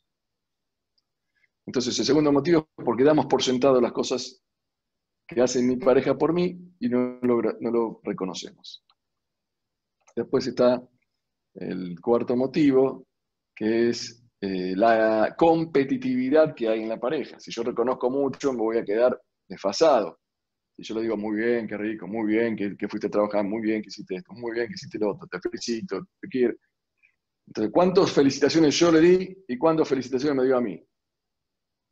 Entonces, 1.66 1.98
el 1.98 2.04
segundo 2.04 2.32
motivo 2.32 2.68
es 2.78 2.84
porque 2.84 3.04
damos 3.04 3.26
por 3.26 3.42
sentado 3.42 3.80
las 3.80 3.92
cosas 3.92 4.42
que 5.26 5.40
hace 5.40 5.62
mi 5.62 5.76
pareja 5.76 6.16
por 6.16 6.32
mí 6.32 6.56
y 6.78 6.88
no 6.88 7.18
lo, 7.22 8.00
reconocemos. 8.02 8.84
Después 10.14 10.46
está 10.46 10.82
el 11.54 12.00
cuarto 12.00 12.36
motivo, 12.36 13.06
que 13.54 13.88
es 13.88 14.24
eh, 14.40 14.74
la 14.76 15.34
competitividad 15.36 16.54
que 16.54 16.68
hay 16.68 16.82
en 16.82 16.88
la 16.88 17.00
pareja. 17.00 17.40
Si 17.40 17.50
yo 17.50 17.62
reconozco 17.62 18.10
mucho, 18.10 18.52
me 18.52 18.60
voy 18.60 18.78
a 18.78 18.84
quedar 18.84 19.20
desfasado. 19.48 20.20
Y 20.78 20.84
yo 20.84 20.94
le 20.94 21.02
digo, 21.02 21.16
muy 21.16 21.36
bien, 21.36 21.66
qué 21.66 21.76
rico, 21.76 22.06
muy 22.06 22.26
bien, 22.26 22.54
que, 22.54 22.88
fuiste 22.88 23.06
a 23.06 23.10
trabajar, 23.10 23.44
muy 23.44 23.62
bien, 23.62 23.80
que 23.80 23.88
hiciste 23.88 24.16
esto, 24.16 24.32
muy 24.34 24.52
bien, 24.52 24.66
que 24.68 24.74
hiciste 24.74 24.98
lo 24.98 25.12
otro, 25.12 25.26
te 25.26 25.40
felicito, 25.40 26.06
te 26.20 26.28
quiero. 26.28 26.54
Entonces, 27.46 27.72
¿cuántas 27.72 28.12
felicitaciones 28.12 28.78
yo 28.78 28.92
le 28.92 29.00
di 29.00 29.44
y 29.48 29.56
cuántas 29.56 29.88
felicitaciones 29.88 30.36
me 30.36 30.44
dio 30.44 30.56
a 30.56 30.60
mí? 30.60 30.82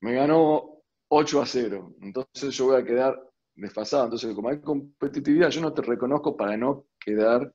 Me 0.03 0.15
ganó 0.15 0.74
8 1.17 1.43
a 1.43 1.47
0. 1.47 1.97
Entonces 2.01 2.55
yo 2.57 2.67
voy 2.67 2.81
a 2.81 2.85
quedar 2.85 3.17
desfasado. 3.55 4.05
Entonces, 4.05 4.35
como 4.35 4.49
hay 4.49 4.61
competitividad, 4.61 5.49
yo 5.51 5.61
no 5.61 5.73
te 5.73 5.83
reconozco 5.83 6.37
para 6.37 6.57
no 6.57 6.87
quedar 6.99 7.55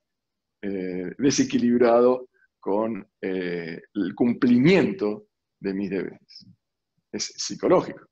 eh, 0.62 1.12
desequilibrado 1.18 2.28
con 2.58 3.06
eh, 3.20 3.80
el 3.94 4.14
cumplimiento 4.14 5.26
de 5.58 5.74
mis 5.74 5.90
deberes. 5.90 6.46
Es 7.12 7.24
psicológico. 7.36 8.06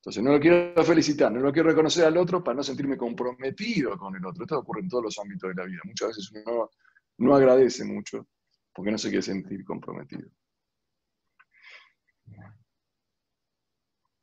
Entonces 0.00 0.22
no 0.22 0.32
lo 0.32 0.40
quiero 0.40 0.84
felicitar, 0.84 1.32
no 1.32 1.40
lo 1.40 1.50
quiero 1.50 1.70
reconocer 1.70 2.04
al 2.04 2.18
otro 2.18 2.44
para 2.44 2.56
no 2.56 2.62
sentirme 2.62 2.98
comprometido 2.98 3.96
con 3.96 4.14
el 4.14 4.26
otro. 4.26 4.44
Esto 4.44 4.58
ocurre 4.58 4.80
en 4.80 4.88
todos 4.88 5.04
los 5.04 5.18
ámbitos 5.18 5.48
de 5.48 5.54
la 5.54 5.64
vida. 5.64 5.80
Muchas 5.84 6.08
veces 6.08 6.30
uno 6.30 6.68
no, 7.18 7.34
agradece 7.34 7.86
mucho 7.86 8.26
porque 8.74 8.90
no 8.90 8.98
se 8.98 9.08
quiere 9.08 9.22
sentir 9.22 9.64
comprometido. 9.64 10.28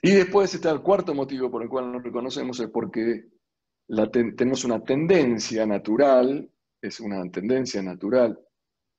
Y 0.02 0.12
después 0.12 0.54
está 0.54 0.72
el 0.72 0.82
cuarto 0.82 1.14
motivo 1.14 1.52
por 1.52 1.62
el 1.62 1.70
cual 1.70 1.92
no 1.92 2.00
reconocemos, 2.00 2.60
es 2.60 2.70
porque 2.70 3.30
tenemos 4.12 4.64
una 4.64 4.84
tendencia 4.84 5.66
natural, 5.66 6.50
es 6.82 7.00
una 7.00 7.30
tendencia 7.30 7.84
natural 7.84 8.40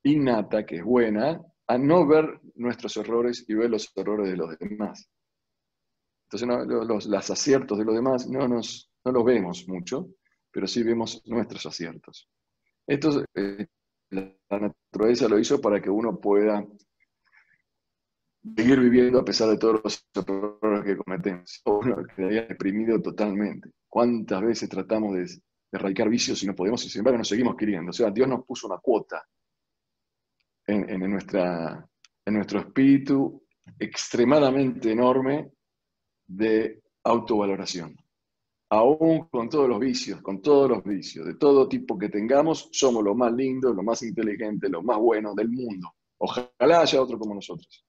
innata, 0.04 0.64
que 0.64 0.76
es 0.76 0.84
buena, 0.84 1.40
a 1.66 1.78
no 1.78 2.06
ver 2.06 2.40
nuestros 2.54 2.96
errores 2.96 3.44
y 3.48 3.54
ver 3.54 3.70
los 3.70 3.90
errores 3.96 4.30
de 4.30 4.36
los 4.36 4.56
demás. 4.58 5.08
Entonces 6.30 7.06
los, 7.08 7.30
aciertos 7.30 7.78
de 7.78 7.84
los 7.84 7.94
demás 7.94 8.28
no, 8.28 8.46
nos, 8.46 8.90
no 9.04 9.12
los 9.12 9.24
vemos 9.24 9.66
mucho, 9.68 10.08
pero 10.50 10.66
sí 10.66 10.82
vemos 10.82 11.22
nuestros 11.26 11.66
aciertos. 11.66 12.28
Esto 12.86 13.24
eh, 13.34 13.66
la 14.10 14.36
naturaleza 14.50 15.28
lo 15.28 15.38
hizo 15.38 15.60
para 15.60 15.80
que 15.80 15.90
uno 15.90 16.20
pueda 16.20 16.66
seguir 18.56 18.80
viviendo 18.80 19.20
a 19.20 19.24
pesar 19.24 19.48
de 19.48 19.58
todos 19.58 19.80
los 19.84 20.04
errores 20.14 20.84
que 20.84 20.96
cometemos. 20.96 21.62
Uno 21.64 22.04
quedaría 22.16 22.42
deprimido 22.42 23.00
totalmente. 23.00 23.70
¿Cuántas 23.88 24.42
veces 24.42 24.68
tratamos 24.68 25.14
de, 25.14 25.26
erradicar 25.70 26.08
vicios 26.08 26.42
y 26.42 26.46
no 26.46 26.54
podemos 26.54 26.84
y 26.84 26.90
sin 26.90 27.00
embargo 27.00 27.18
nos 27.18 27.28
seguimos 27.28 27.56
queriendo? 27.56 27.90
O 27.90 27.92
sea, 27.92 28.10
Dios 28.10 28.28
nos 28.28 28.44
puso 28.44 28.66
una 28.66 28.78
cuota 28.78 29.24
en, 30.66 30.90
en 30.90 32.34
nuestro 32.34 32.60
espíritu 32.60 33.42
extremadamente 33.78 34.90
enorme 34.90 35.50
de 36.26 36.82
autovaloración. 37.04 37.96
Aún 38.70 39.28
con 39.28 39.50
todos 39.50 39.68
los 39.68 39.78
vicios, 39.78 40.22
con 40.22 40.40
todos 40.40 40.68
los 40.68 40.82
vicios, 40.82 41.26
de 41.26 41.34
todo 41.34 41.68
tipo 41.68 41.98
que 41.98 42.08
tengamos, 42.08 42.70
somos 42.72 43.04
los 43.04 43.14
más 43.14 43.32
lindos, 43.32 43.76
los 43.76 43.84
más 43.84 44.02
inteligentes, 44.02 44.70
los 44.70 44.82
más 44.82 44.98
buenos 44.98 45.36
del 45.36 45.50
mundo. 45.50 45.92
Ojalá 46.18 46.80
haya 46.80 47.02
otro 47.02 47.18
como 47.18 47.34
nosotros. 47.34 47.84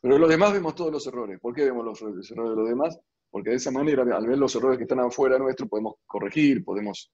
Pero 0.00 0.18
los 0.18 0.28
demás 0.28 0.52
vemos 0.52 0.74
todos 0.74 0.92
los 0.92 1.06
errores. 1.06 1.38
¿Por 1.40 1.54
qué 1.54 1.64
vemos 1.64 1.84
los 1.84 2.00
errores 2.00 2.28
de 2.28 2.36
los 2.36 2.68
demás? 2.68 2.98
Porque 3.30 3.50
de 3.50 3.56
esa 3.56 3.70
manera, 3.70 4.02
al 4.02 4.26
ver 4.26 4.38
los 4.38 4.54
errores 4.56 4.78
que 4.78 4.84
están 4.84 5.00
afuera 5.00 5.38
nuestro, 5.38 5.68
podemos 5.68 5.96
corregir, 6.06 6.64
podemos... 6.64 7.12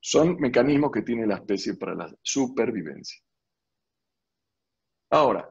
Son 0.00 0.36
mecanismos 0.38 0.92
que 0.92 1.02
tiene 1.02 1.26
la 1.26 1.36
especie 1.36 1.74
para 1.74 1.94
la 1.94 2.14
supervivencia. 2.22 3.20
Ahora, 5.10 5.50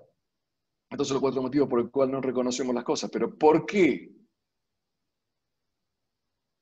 estos 0.89 1.07
son 1.07 1.15
los 1.15 1.21
cuatro 1.21 1.41
motivos 1.41 1.67
por 1.67 1.81
los 1.81 1.91
cuales 1.91 2.13
no 2.13 2.21
reconocemos 2.21 2.73
las 2.73 2.85
cosas. 2.85 3.09
Pero 3.11 3.37
¿por 3.37 3.65
qué? 3.65 4.09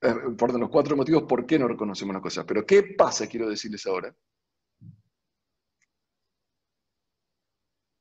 Eh, 0.02 0.14
perdón, 0.38 0.62
los 0.62 0.70
cuatro 0.70 0.96
motivos 0.96 1.24
por 1.24 1.46
qué 1.46 1.60
no 1.60 1.68
reconocemos 1.68 2.14
las 2.14 2.24
cosas. 2.24 2.46
Pero 2.46 2.66
¿qué 2.66 2.96
pasa, 2.98 3.28
quiero 3.28 3.50
decirles 3.50 3.86
ahora? 3.86 4.16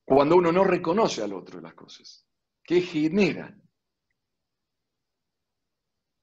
Cuando 0.05 0.37
uno 0.37 0.53
no 0.53 0.65
reconoce 0.65 1.23
al 1.23 1.33
otro 1.33 1.61
las 1.61 1.75
cosas. 1.75 2.27
¿Qué 2.63 2.81
genera? 2.81 3.57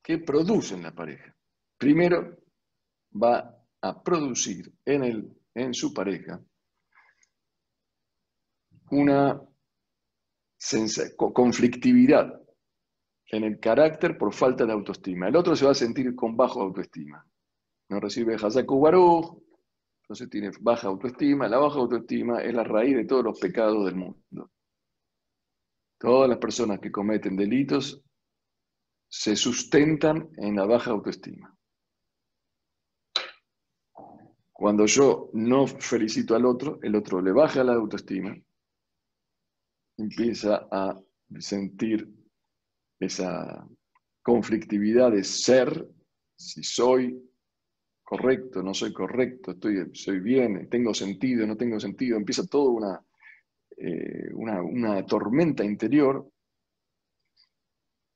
¿Qué 0.03 0.19
produce 0.19 0.75
en 0.75 0.83
la 0.83 0.93
pareja? 0.93 1.35
Primero, 1.77 2.37
va 3.21 3.57
a 3.81 4.03
producir 4.03 4.71
en, 4.85 5.03
el, 5.03 5.37
en 5.55 5.73
su 5.73 5.93
pareja 5.93 6.41
una 8.91 9.41
conflictividad 11.33 12.39
en 13.27 13.43
el 13.45 13.59
carácter 13.59 14.17
por 14.17 14.33
falta 14.33 14.65
de 14.65 14.73
autoestima. 14.73 15.27
El 15.27 15.35
otro 15.35 15.55
se 15.55 15.65
va 15.65 15.71
a 15.71 15.75
sentir 15.75 16.13
con 16.15 16.35
bajo 16.35 16.61
autoestima. 16.61 17.25
No 17.89 17.99
recibe 17.99 18.35
Hazaku 18.35 18.79
Baruch, 18.79 19.41
entonces 20.11 20.29
tiene 20.29 20.51
baja 20.59 20.87
autoestima. 20.87 21.47
La 21.47 21.57
baja 21.57 21.79
autoestima 21.79 22.41
es 22.41 22.53
la 22.53 22.65
raíz 22.65 22.97
de 22.97 23.05
todos 23.05 23.23
los 23.23 23.39
pecados 23.39 23.85
del 23.85 23.95
mundo. 23.95 24.51
Todas 25.97 26.27
las 26.27 26.37
personas 26.37 26.81
que 26.81 26.91
cometen 26.91 27.37
delitos 27.37 28.03
se 29.09 29.37
sustentan 29.37 30.29
en 30.35 30.57
la 30.57 30.65
baja 30.65 30.91
autoestima. 30.91 31.55
Cuando 34.51 34.85
yo 34.85 35.29
no 35.31 35.65
felicito 35.65 36.35
al 36.35 36.45
otro, 36.45 36.79
el 36.81 36.95
otro 36.95 37.21
le 37.21 37.31
baja 37.31 37.63
la 37.63 37.73
autoestima 37.73 38.35
empieza 39.97 40.67
a 40.71 40.99
sentir 41.39 42.09
esa 42.99 43.65
conflictividad 44.23 45.11
de 45.11 45.23
ser, 45.23 45.87
si 46.35 46.63
soy 46.63 47.30
correcto, 48.11 48.61
no 48.61 48.73
soy 48.73 48.91
correcto, 48.91 49.51
estoy, 49.51 49.89
soy 49.93 50.19
bien, 50.19 50.67
tengo 50.69 50.93
sentido, 50.93 51.47
no 51.47 51.55
tengo 51.55 51.79
sentido, 51.79 52.17
empieza 52.17 52.45
toda 52.45 52.69
una, 52.69 53.05
eh, 53.77 54.29
una, 54.33 55.05
tormenta 55.05 55.63
interior 55.63 56.29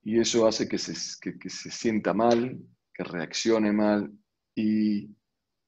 y 0.04 0.20
eso 0.20 0.46
hace 0.48 0.68
que 0.68 0.78
se, 0.78 0.94
que 1.40 1.50
se 1.50 1.72
sienta 1.72 2.14
mal, 2.14 2.60
que 2.94 3.06
reaccione 3.06 3.72
mal 3.72 4.12
y 4.54 5.16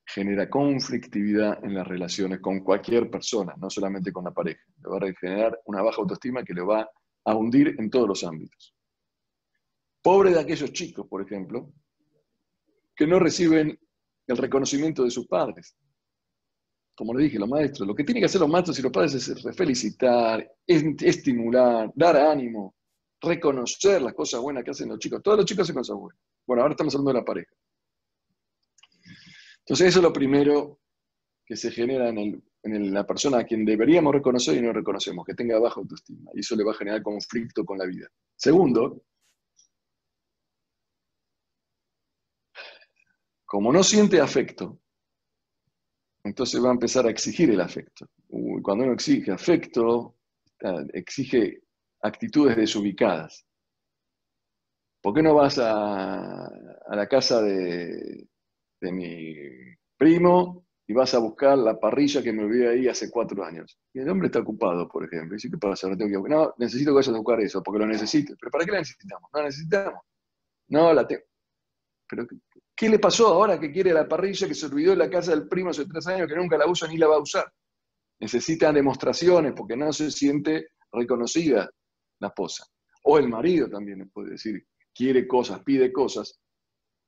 genera 0.05 0.49
conflictividad 0.49 1.63
en 1.63 1.73
las 1.73 1.87
relaciones 1.87 2.41
con 2.41 2.59
cualquier 2.65 3.09
persona, 3.09 3.55
no 3.57 3.69
solamente 3.69 4.11
con 4.11 4.25
la 4.25 4.31
pareja. 4.31 4.61
Le 4.83 4.89
va 4.89 4.97
a 4.97 5.13
generar 5.13 5.57
una 5.67 5.81
baja 5.81 6.01
autoestima 6.01 6.43
que 6.43 6.53
le 6.53 6.63
va 6.63 6.85
a 7.23 7.33
hundir 7.33 7.77
en 7.79 7.89
todos 7.89 8.09
los 8.09 8.25
ámbitos. 8.25 8.75
Pobre 10.01 10.31
de 10.31 10.41
aquellos 10.41 10.73
chicos, 10.73 11.07
por 11.07 11.21
ejemplo, 11.21 11.71
que 12.93 13.07
no 13.07 13.19
reciben 13.19 13.79
el 14.27 14.37
reconocimiento 14.37 15.03
de 15.03 15.11
sus 15.11 15.27
padres. 15.27 15.75
Como 16.95 17.13
le 17.13 17.25
dije, 17.25 17.39
los 17.39 17.49
maestros, 17.49 17.87
lo 17.87 17.95
que 17.95 18.03
tienen 18.03 18.21
que 18.21 18.25
hacer 18.25 18.41
los 18.41 18.49
maestros 18.49 18.77
y 18.79 18.81
los 18.81 18.91
padres 18.91 19.13
es 19.15 19.55
felicitar, 19.55 20.51
estimular, 20.65 21.91
dar 21.95 22.17
ánimo, 22.17 22.75
reconocer 23.21 24.01
las 24.01 24.13
cosas 24.13 24.41
buenas 24.41 24.63
que 24.63 24.71
hacen 24.71 24.89
los 24.89 24.99
chicos. 24.99 25.21
Todos 25.21 25.37
los 25.37 25.45
chicos 25.45 25.63
hacen 25.63 25.75
cosas 25.75 25.95
buenas. 25.95 26.19
Bueno, 26.45 26.63
ahora 26.63 26.73
estamos 26.73 26.93
hablando 26.95 27.13
de 27.13 27.19
la 27.19 27.25
pareja. 27.25 27.53
Entonces 29.59 29.87
eso 29.87 29.99
es 29.99 30.03
lo 30.03 30.13
primero 30.13 30.79
que 31.45 31.55
se 31.55 31.71
genera 31.71 32.09
en, 32.09 32.43
la 32.63 33.05
persona 33.05 33.39
a 33.39 33.43
quien 33.45 33.63
deberíamos 33.63 34.13
reconocer 34.13 34.57
y 34.57 34.61
no 34.61 34.73
reconocemos, 34.73 35.25
que 35.25 35.33
tenga 35.33 35.59
baja 35.59 35.79
autoestima. 35.79 36.31
Y 36.33 36.41
eso 36.41 36.55
le 36.55 36.63
va 36.63 36.71
a 36.71 36.75
generar 36.75 37.01
conflicto 37.01 37.63
con 37.63 37.77
la 37.77 37.85
vida. 37.85 38.07
Segundo, 38.35 39.03
como 43.47 43.71
no 43.71 43.81
siente 43.81 44.19
afecto, 44.19 44.77
entonces 46.23 46.61
va 46.61 46.67
a 46.67 46.73
empezar 46.73 47.07
a 47.07 47.09
exigir 47.09 47.49
el 47.49 47.61
afecto. 47.61 48.05
Cuando 48.61 48.83
uno 48.83 48.93
exige 48.93 49.31
afecto, 49.31 50.17
exige 50.93 51.61
actitudes 52.01 52.57
desubicadas. 52.57 53.47
¿Por 55.01 55.13
qué 55.13 55.23
no 55.23 55.33
vas 55.33 55.57
a 55.59 56.49
la 56.89 57.07
casa 57.07 57.41
de, 57.41 58.27
mi 58.81 59.33
primo 59.95 60.65
y 60.85 60.93
vas 60.93 61.13
a 61.13 61.19
buscar 61.19 61.57
la 61.57 61.79
parrilla 61.79 62.21
que 62.21 62.33
me 62.33 62.43
olvidé 62.43 62.67
ahí 62.67 62.87
hace 62.87 63.09
cuatro 63.09 63.43
años. 63.43 63.79
Y 63.93 63.99
el 63.99 64.09
hombre 64.09 64.27
está 64.27 64.39
ocupado, 64.39 64.87
por 64.89 65.05
ejemplo. 65.05 65.35
Y 65.35 65.37
dice, 65.37 65.49
¿qué 65.49 65.57
pasa? 65.57 65.87
No, 65.87 65.97
tengo 65.97 66.23
que... 66.23 66.29
no, 66.29 66.53
necesito 66.57 66.91
que 66.91 66.95
vayas 66.95 67.13
a 67.13 67.17
buscar 67.17 67.39
eso, 67.41 67.63
porque 67.63 67.79
lo 67.79 67.87
necesito. 67.87 68.35
¿Pero 68.39 68.51
para 68.51 68.65
qué 68.65 68.71
la 68.71 68.79
necesitamos? 68.79 69.29
No 69.33 69.43
necesitamos. 69.43 70.01
No, 70.67 70.93
la 70.93 71.07
tengo. 71.07 71.23
¿Pero 72.09 72.27
qué 72.77 72.87
le 72.87 72.99
pasó 72.99 73.27
ahora 73.27 73.59
que 73.59 73.71
quiere 73.71 73.91
la 73.91 74.07
parrilla 74.07 74.47
que 74.47 74.53
se 74.53 74.67
olvidó 74.67 74.93
en 74.93 74.99
la 74.99 75.09
casa 75.09 75.31
del 75.31 75.47
primo 75.47 75.71
hace 75.71 75.85
tres 75.85 76.05
años, 76.05 76.27
que 76.27 76.35
nunca 76.35 76.57
la 76.57 76.67
usa 76.67 76.87
ni 76.87 76.97
la 76.97 77.07
va 77.07 77.15
a 77.15 77.21
usar? 77.21 77.51
Necesita 78.19 78.71
demostraciones 78.71 79.53
porque 79.55 79.75
no 79.75 79.91
se 79.91 80.11
siente 80.11 80.69
reconocida 80.91 81.69
la 82.19 82.27
esposa. 82.27 82.65
O 83.03 83.17
el 83.17 83.27
marido 83.27 83.67
también 83.67 84.09
puede 84.11 84.31
decir, 84.31 84.63
quiere 84.93 85.27
cosas, 85.27 85.63
pide 85.63 85.91
cosas, 85.91 86.39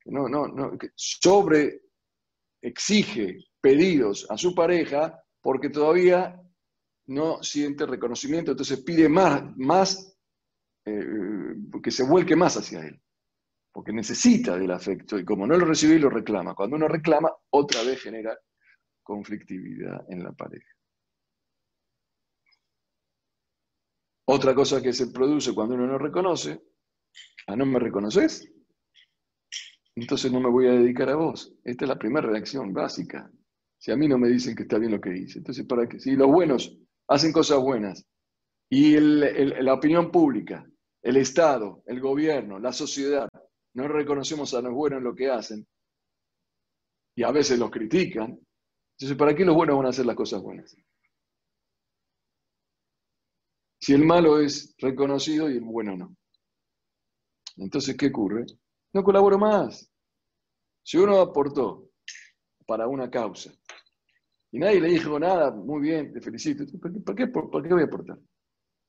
no, 0.05 0.27
no, 0.27 0.47
no, 0.47 0.71
sobre 0.95 1.81
exige 2.61 3.37
pedidos 3.61 4.25
a 4.29 4.37
su 4.37 4.55
pareja 4.55 5.21
porque 5.41 5.69
todavía 5.69 6.41
no 7.07 7.43
siente 7.43 7.85
reconocimiento, 7.85 8.51
entonces 8.51 8.81
pide 8.81 9.07
más, 9.07 9.43
más 9.57 10.17
eh, 10.85 11.55
que 11.81 11.91
se 11.91 12.03
vuelque 12.03 12.35
más 12.35 12.57
hacia 12.57 12.81
él, 12.81 12.99
porque 13.79 13.93
necesita 13.93 14.57
del 14.57 14.71
afecto 14.71 15.17
y 15.17 15.23
como 15.23 15.47
no 15.47 15.57
lo 15.57 15.65
recibe, 15.65 15.97
lo 15.97 16.09
reclama. 16.09 16.53
Cuando 16.53 16.75
uno 16.75 16.89
reclama, 16.89 17.31
otra 17.51 17.81
vez 17.81 18.01
genera 18.01 18.37
conflictividad 19.01 20.03
en 20.09 20.21
la 20.21 20.33
pareja. 20.33 20.69
Otra 24.25 24.53
cosa 24.53 24.81
que 24.81 24.91
se 24.91 25.07
produce 25.07 25.55
cuando 25.55 25.75
uno 25.75 25.87
no 25.87 25.97
reconoce, 25.97 26.61
¿a 27.47 27.55
no 27.55 27.65
me 27.65 27.79
reconoces? 27.79 28.51
entonces 29.95 30.29
no 30.29 30.41
me 30.41 30.49
voy 30.49 30.67
a 30.67 30.73
dedicar 30.73 31.07
a 31.07 31.15
vos. 31.15 31.55
Esta 31.63 31.85
es 31.85 31.89
la 31.89 31.97
primera 31.97 32.27
reacción 32.27 32.73
básica. 32.73 33.31
Si 33.77 33.91
a 33.93 33.95
mí 33.95 34.09
no 34.09 34.17
me 34.17 34.27
dicen 34.27 34.57
que 34.57 34.63
está 34.63 34.77
bien 34.77 34.91
lo 34.91 34.99
que 34.99 35.15
hice, 35.15 35.37
entonces 35.37 35.65
¿para 35.65 35.87
qué? 35.87 36.01
Si 36.01 36.17
los 36.17 36.27
buenos 36.27 36.77
hacen 37.07 37.31
cosas 37.31 37.59
buenas 37.59 38.05
y 38.69 38.99
la 38.99 39.73
opinión 39.73 40.11
pública, 40.11 40.69
el 41.01 41.15
Estado, 41.15 41.81
el 41.85 42.01
gobierno, 42.01 42.59
la 42.59 42.73
sociedad, 42.73 43.29
no 43.73 43.87
reconocemos 43.87 44.53
a 44.53 44.61
los 44.61 44.73
buenos 44.73 44.97
en 44.97 45.03
lo 45.03 45.15
que 45.15 45.29
hacen 45.29 45.67
y 47.15 47.23
a 47.23 47.31
veces 47.31 47.59
los 47.59 47.69
critican, 47.69 48.39
entonces 48.97 49.17
¿para 49.17 49.35
qué 49.35 49.45
los 49.45 49.55
buenos 49.55 49.77
van 49.77 49.87
a 49.87 49.89
hacer 49.89 50.05
las 50.05 50.15
cosas 50.15 50.41
buenas? 50.41 50.75
Si 53.81 53.93
el 53.93 54.05
malo 54.05 54.39
es 54.39 54.75
reconocido 54.77 55.49
y 55.49 55.53
el 55.53 55.61
bueno 55.61 55.95
no. 55.95 56.15
Entonces, 57.57 57.95
¿qué 57.97 58.07
ocurre? 58.07 58.45
No 58.93 59.03
colaboro 59.03 59.37
más. 59.37 59.89
Si 60.83 60.97
uno 60.97 61.19
aportó 61.19 61.89
para 62.65 62.87
una 62.87 63.09
causa 63.09 63.51
y 64.51 64.59
nadie 64.59 64.81
le 64.81 64.89
dijo 64.89 65.19
nada, 65.19 65.51
muy 65.51 65.81
bien, 65.81 66.11
te 66.11 66.21
felicito, 66.21 66.65
¿por 66.79 67.15
qué, 67.15 67.25
voy 67.25 67.81
a 67.81 67.85
aportar? 67.85 68.19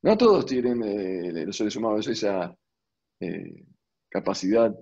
No 0.02 0.16
todos 0.16 0.46
tienen, 0.46 0.82
eh, 0.82 1.46
los 1.46 1.56
seres 1.56 1.76
humanos, 1.76 2.06
esa 2.08 2.56
eh, 3.20 3.64
capacidad 4.10 4.74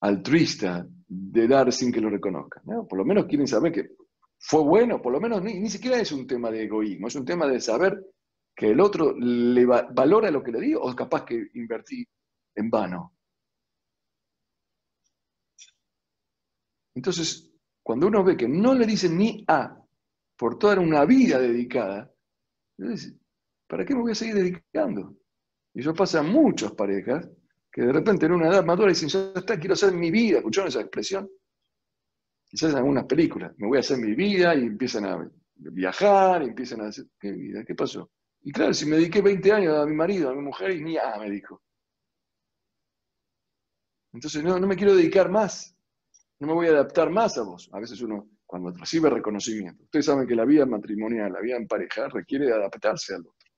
altruista 0.00 0.86
de 1.08 1.48
dar 1.48 1.72
sin 1.72 1.92
que 1.92 2.00
lo 2.00 2.10
reconozcan. 2.10 2.62
Por 2.88 2.98
lo 2.98 3.04
menos 3.04 3.26
quieren 3.26 3.46
saber 3.46 3.72
que 3.72 3.90
fue 4.38 4.62
bueno, 4.62 5.00
por 5.00 5.12
lo 5.12 5.20
menos 5.20 5.42
ni, 5.42 5.68
siquiera 5.68 5.98
es 5.98 6.12
un 6.12 6.26
tema 6.26 6.50
de 6.50 6.64
egoísmo, 6.64 7.08
es 7.08 7.14
un 7.16 7.24
tema 7.24 7.46
de 7.46 7.60
saber 7.60 7.98
que 8.54 8.70
el 8.70 8.80
otro 8.80 9.14
le 9.18 9.66
valora 9.66 10.30
lo 10.30 10.42
que 10.42 10.52
le 10.52 10.60
digo 10.60 10.80
o 10.82 10.90
es 10.90 10.96
capaz 10.96 11.24
que 11.24 11.48
invertí 11.54 12.06
en 12.54 12.70
vano. 12.70 13.12
Entonces, 16.94 17.52
cuando 17.82 18.06
uno 18.06 18.24
ve 18.24 18.36
que 18.36 18.48
no 18.48 18.74
le 18.74 18.86
dicen 18.86 19.18
ni 19.18 19.44
A 19.48 19.78
por 20.36 20.58
toda 20.58 20.80
una 20.80 21.04
vida 21.04 21.38
dedicada, 21.38 22.10
¿para 23.66 23.84
qué 23.84 23.94
me 23.94 24.02
voy 24.02 24.12
a 24.12 24.14
seguir 24.14 24.34
dedicando? 24.34 25.16
Y 25.74 25.80
eso 25.80 25.92
pasa 25.92 26.20
a 26.20 26.22
muchas 26.22 26.72
parejas 26.72 27.28
que 27.76 27.82
de 27.82 27.92
repente 27.92 28.24
en 28.24 28.32
una 28.32 28.48
edad 28.48 28.64
madura 28.64 28.88
dicen, 28.88 29.10
ya 29.10 29.32
está, 29.34 29.58
quiero 29.58 29.74
hacer 29.74 29.92
mi 29.92 30.10
vida. 30.10 30.38
¿Escucharon 30.38 30.68
esa 30.68 30.80
expresión? 30.80 31.30
Quizás 32.48 32.70
en 32.70 32.78
algunas 32.78 33.04
películas, 33.04 33.52
me 33.58 33.66
voy 33.66 33.76
a 33.76 33.80
hacer 33.80 33.98
mi 33.98 34.14
vida 34.14 34.54
y 34.54 34.62
empiezan 34.62 35.04
a 35.04 35.30
viajar, 35.54 36.42
y 36.42 36.46
empiezan 36.46 36.80
a 36.80 36.86
hacer, 36.86 37.04
¿qué 37.20 37.32
vida? 37.32 37.64
¿Qué 37.66 37.74
pasó? 37.74 38.10
Y 38.40 38.50
claro, 38.50 38.72
si 38.72 38.86
me 38.86 38.96
dediqué 38.96 39.20
20 39.20 39.52
años 39.52 39.76
a 39.76 39.84
mi 39.84 39.94
marido, 39.94 40.30
a 40.30 40.34
mi 40.34 40.40
mujer, 40.40 40.70
y 40.70 40.82
ni 40.82 40.96
ah, 40.96 41.18
me 41.20 41.30
dijo. 41.30 41.62
Entonces 44.14 44.42
no, 44.42 44.58
no 44.58 44.66
me 44.66 44.76
quiero 44.76 44.96
dedicar 44.96 45.30
más, 45.30 45.76
no 46.38 46.46
me 46.46 46.54
voy 46.54 46.68
a 46.68 46.70
adaptar 46.70 47.10
más 47.10 47.36
a 47.36 47.42
vos. 47.42 47.68
A 47.74 47.78
veces 47.78 48.00
uno, 48.00 48.30
cuando 48.46 48.70
recibe 48.70 49.10
reconocimiento, 49.10 49.82
ustedes 49.82 50.06
saben 50.06 50.26
que 50.26 50.34
la 50.34 50.46
vida 50.46 50.64
matrimonial, 50.64 51.30
la 51.30 51.40
vida 51.40 51.56
en 51.56 51.68
pareja, 51.68 52.08
requiere 52.08 52.50
adaptarse 52.50 53.16
al 53.16 53.20
otro. 53.20 53.50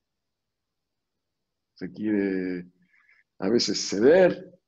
Se 1.75 1.89
quiere 1.89 2.65
a 3.39 3.49
veces 3.49 3.79
ceder, 3.79 4.59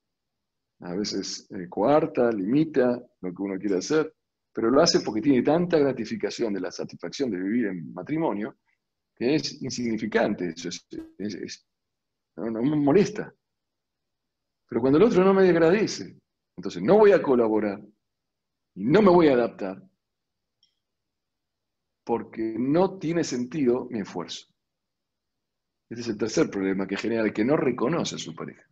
a 0.80 0.96
veces 0.96 1.48
eh, 1.52 1.68
coarta, 1.70 2.32
limita 2.32 3.02
lo 3.22 3.34
que 3.34 3.42
uno 3.42 3.60
quiere 3.60 3.78
hacer, 3.78 4.14
pero 4.54 4.70
lo 4.70 4.82
hace 4.82 5.02
porque 5.02 5.22
tiene 5.22 5.42
tanta 5.42 5.78
gratificación 5.78 6.54
de 6.54 6.62
la 6.62 6.72
satisfacción 6.72 7.30
de 7.30 7.40
vivir 7.40 7.68
en 7.68 7.94
matrimonio 7.94 8.58
que 9.16 9.36
es 9.36 9.62
insignificante, 9.62 10.54
eso 10.56 10.72
no 12.38 12.62
me 12.64 12.76
molesta. 12.76 13.34
Pero 14.68 14.82
cuando 14.82 14.98
el 14.98 15.04
otro 15.04 15.24
no 15.24 15.34
me 15.34 15.48
agradece, 15.48 16.18
entonces 16.58 16.82
no 16.82 16.98
voy 16.98 17.12
a 17.12 17.22
colaborar 17.22 17.80
y 18.74 18.86
no 18.86 19.02
me 19.02 19.12
voy 19.12 19.28
a 19.28 19.34
adaptar 19.34 19.84
porque 22.04 22.56
no 22.58 22.98
tiene 22.98 23.24
sentido 23.24 23.86
mi 23.90 24.00
esfuerzo. 24.00 24.51
Este 25.92 26.04
es 26.04 26.08
el 26.08 26.18
tercer 26.18 26.50
problema 26.50 26.88
que 26.88 26.96
genera 26.96 27.24
el 27.24 27.34
que 27.34 27.44
no 27.44 27.58
reconoce 27.58 28.16
a 28.16 28.18
su 28.18 28.34
pareja. 28.34 28.66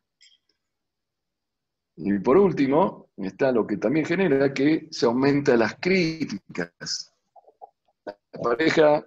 Y 1.97 2.17
por 2.19 2.37
último, 2.37 3.09
está 3.17 3.51
lo 3.51 3.67
que 3.67 3.75
también 3.75 4.05
genera 4.05 4.53
que 4.53 4.87
se 4.89 5.05
aumenta 5.05 5.57
las 5.57 5.75
críticas. 5.81 7.13
La 8.05 8.15
pareja 8.41 9.05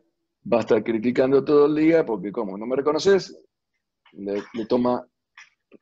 va 0.53 0.59
a 0.59 0.61
estar 0.61 0.85
criticando 0.85 1.42
todo 1.42 1.64
el 1.64 1.75
día 1.75 2.05
porque 2.05 2.31
como 2.31 2.59
no 2.59 2.66
me 2.66 2.77
reconoces, 2.77 3.35
le, 4.12 4.42
toma 4.68 5.09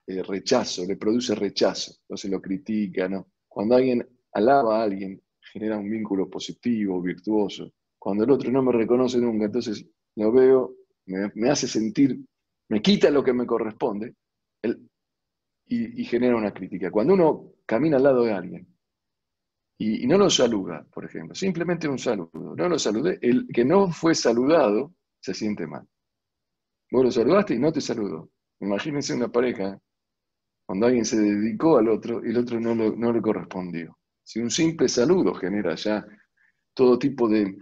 eh, 0.07 0.23
rechazo, 0.23 0.87
le 0.87 0.97
produce 0.97 1.35
rechazo, 1.35 1.95
entonces 2.03 2.31
lo 2.31 2.41
critica. 2.41 3.11
Cuando 3.49 3.75
alguien 3.75 4.09
alaba 4.35 4.79
a 4.79 4.85
alguien, 4.85 5.21
genera 5.53 5.79
un 5.79 5.91
vínculo 5.91 6.31
positivo, 6.31 7.03
virtuoso. 7.03 7.73
Cuando 7.99 8.23
el 8.23 8.31
otro 8.31 8.53
no 8.53 8.63
me 8.63 8.71
reconoce 8.71 9.19
nunca, 9.19 9.47
entonces 9.47 9.85
lo 10.15 10.31
veo, 10.31 10.77
me, 11.11 11.51
hace 11.51 11.67
sentir, 11.67 12.19
me 12.69 12.81
quita 12.81 13.11
lo 13.11 13.23
que 13.23 13.33
me 13.33 13.47
corresponde 13.47 14.15
y, 15.67 16.05
genera 16.05 16.37
una 16.37 16.53
crítica. 16.53 16.91
Cuando 16.91 17.15
uno 17.15 17.53
camina 17.67 17.97
al 17.97 18.03
lado 18.03 18.25
de 18.25 18.33
alguien 18.33 18.67
y, 19.79 20.07
no 20.07 20.19
lo 20.19 20.31
saluda, 20.31 20.87
por 20.93 21.05
ejemplo, 21.05 21.35
simplemente 21.35 21.89
un 21.89 21.99
saludo, 21.99 22.55
no 22.57 22.69
lo 22.69 22.79
saludé, 22.79 23.19
el 23.23 23.49
que 23.53 23.65
no 23.65 23.91
fue 23.91 24.15
saludado 24.15 24.95
se 25.21 25.35
siente 25.35 25.67
mal. 25.67 25.87
Vos 26.91 27.05
lo 27.05 27.11
saludaste 27.11 27.55
y 27.55 27.59
no 27.59 27.73
te 27.73 27.81
saludó. 27.81 28.31
Imagínense 28.61 29.15
una 29.15 29.29
pareja 29.29 29.81
cuando 30.67 30.87
alguien 30.87 31.05
se 31.05 31.21
dedicó 31.21 31.79
al 31.79 31.89
otro 31.89 32.25
y 32.25 32.31
el 32.31 32.39
otro 32.39 32.61
no, 32.61 32.75
no 32.75 33.13
le 33.13 33.23
correspondió. 33.23 33.97
Si 34.23 34.41
un 34.41 34.51
simple 34.51 34.89
saludo 34.89 35.35
genera 35.35 35.75
ya 35.77 36.05
todo 36.75 36.99
tipo 36.99 37.29
de 37.29 37.57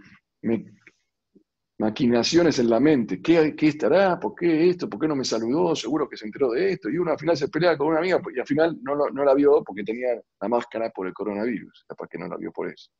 maquinaciones 1.79 2.59
en 2.59 2.69
la 2.69 2.79
mente, 2.79 3.21
¿Qué, 3.21 3.55
¿qué, 3.55 3.69
estará? 3.69 4.19
¿Por 4.19 4.35
qué 4.35 4.69
esto? 4.69 4.89
¿Por 4.89 4.99
qué 4.99 5.07
no 5.07 5.15
me 5.15 5.23
saludó? 5.23 5.75
Seguro 5.75 6.09
que 6.09 6.17
se 6.17 6.25
enteró 6.25 6.51
de 6.51 6.73
esto. 6.73 6.89
Y 6.89 6.97
uno 6.97 7.11
al 7.11 7.19
final 7.19 7.37
se 7.37 7.47
pelea 7.47 7.77
con 7.77 7.87
una 7.87 7.99
amiga 7.99 8.21
y 8.35 8.39
al 8.39 8.45
final 8.45 8.77
no, 8.83 8.95
no 9.09 9.23
la 9.23 9.33
vio 9.33 9.63
porque 9.63 9.83
tenía 9.83 10.21
la 10.41 10.47
máscara 10.49 10.89
por 10.89 11.07
el 11.07 11.13
coronavirus, 11.13 11.85
capaz 11.87 12.07
que 12.09 12.17
no 12.17 12.27
la 12.27 12.35
vio 12.35 12.51
por 12.51 12.69
eso. 12.69 12.91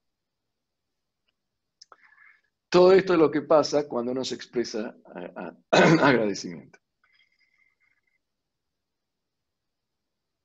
Todo 2.69 2.93
esto 2.93 3.13
es 3.13 3.19
lo 3.19 3.29
que 3.29 3.41
pasa 3.41 3.87
cuando 3.87 4.13
no 4.13 4.23
se 4.23 4.35
expresa 4.35 4.95
agradecimiento. 5.71 6.79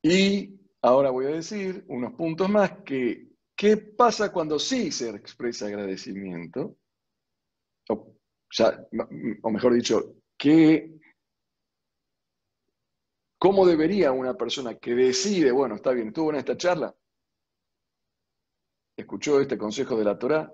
Y 0.02 0.60
ahora 0.82 1.10
voy 1.10 1.26
a 1.26 1.36
decir 1.36 1.84
unos 1.86 2.14
puntos 2.14 2.50
más 2.50 2.82
que, 2.84 3.28
¿qué 3.54 3.76
pasa 3.76 4.32
cuando 4.32 4.58
sí 4.58 4.90
se 4.90 5.10
expresa 5.10 5.66
agradecimiento? 5.66 6.76
O 9.42 9.50
mejor 9.50 9.74
dicho, 9.74 10.16
¿qué, 10.36 10.98
¿cómo 13.38 13.66
debería 13.66 14.12
una 14.12 14.34
persona 14.34 14.76
que 14.76 14.94
decide, 14.94 15.50
bueno, 15.50 15.76
está 15.76 15.92
bien, 15.92 16.08
estuvo 16.08 16.30
en 16.30 16.36
esta 16.36 16.56
charla, 16.56 16.94
escuchó 18.96 19.40
este 19.40 19.58
consejo 19.58 19.96
de 19.96 20.04
la 20.04 20.18
Torah, 20.18 20.52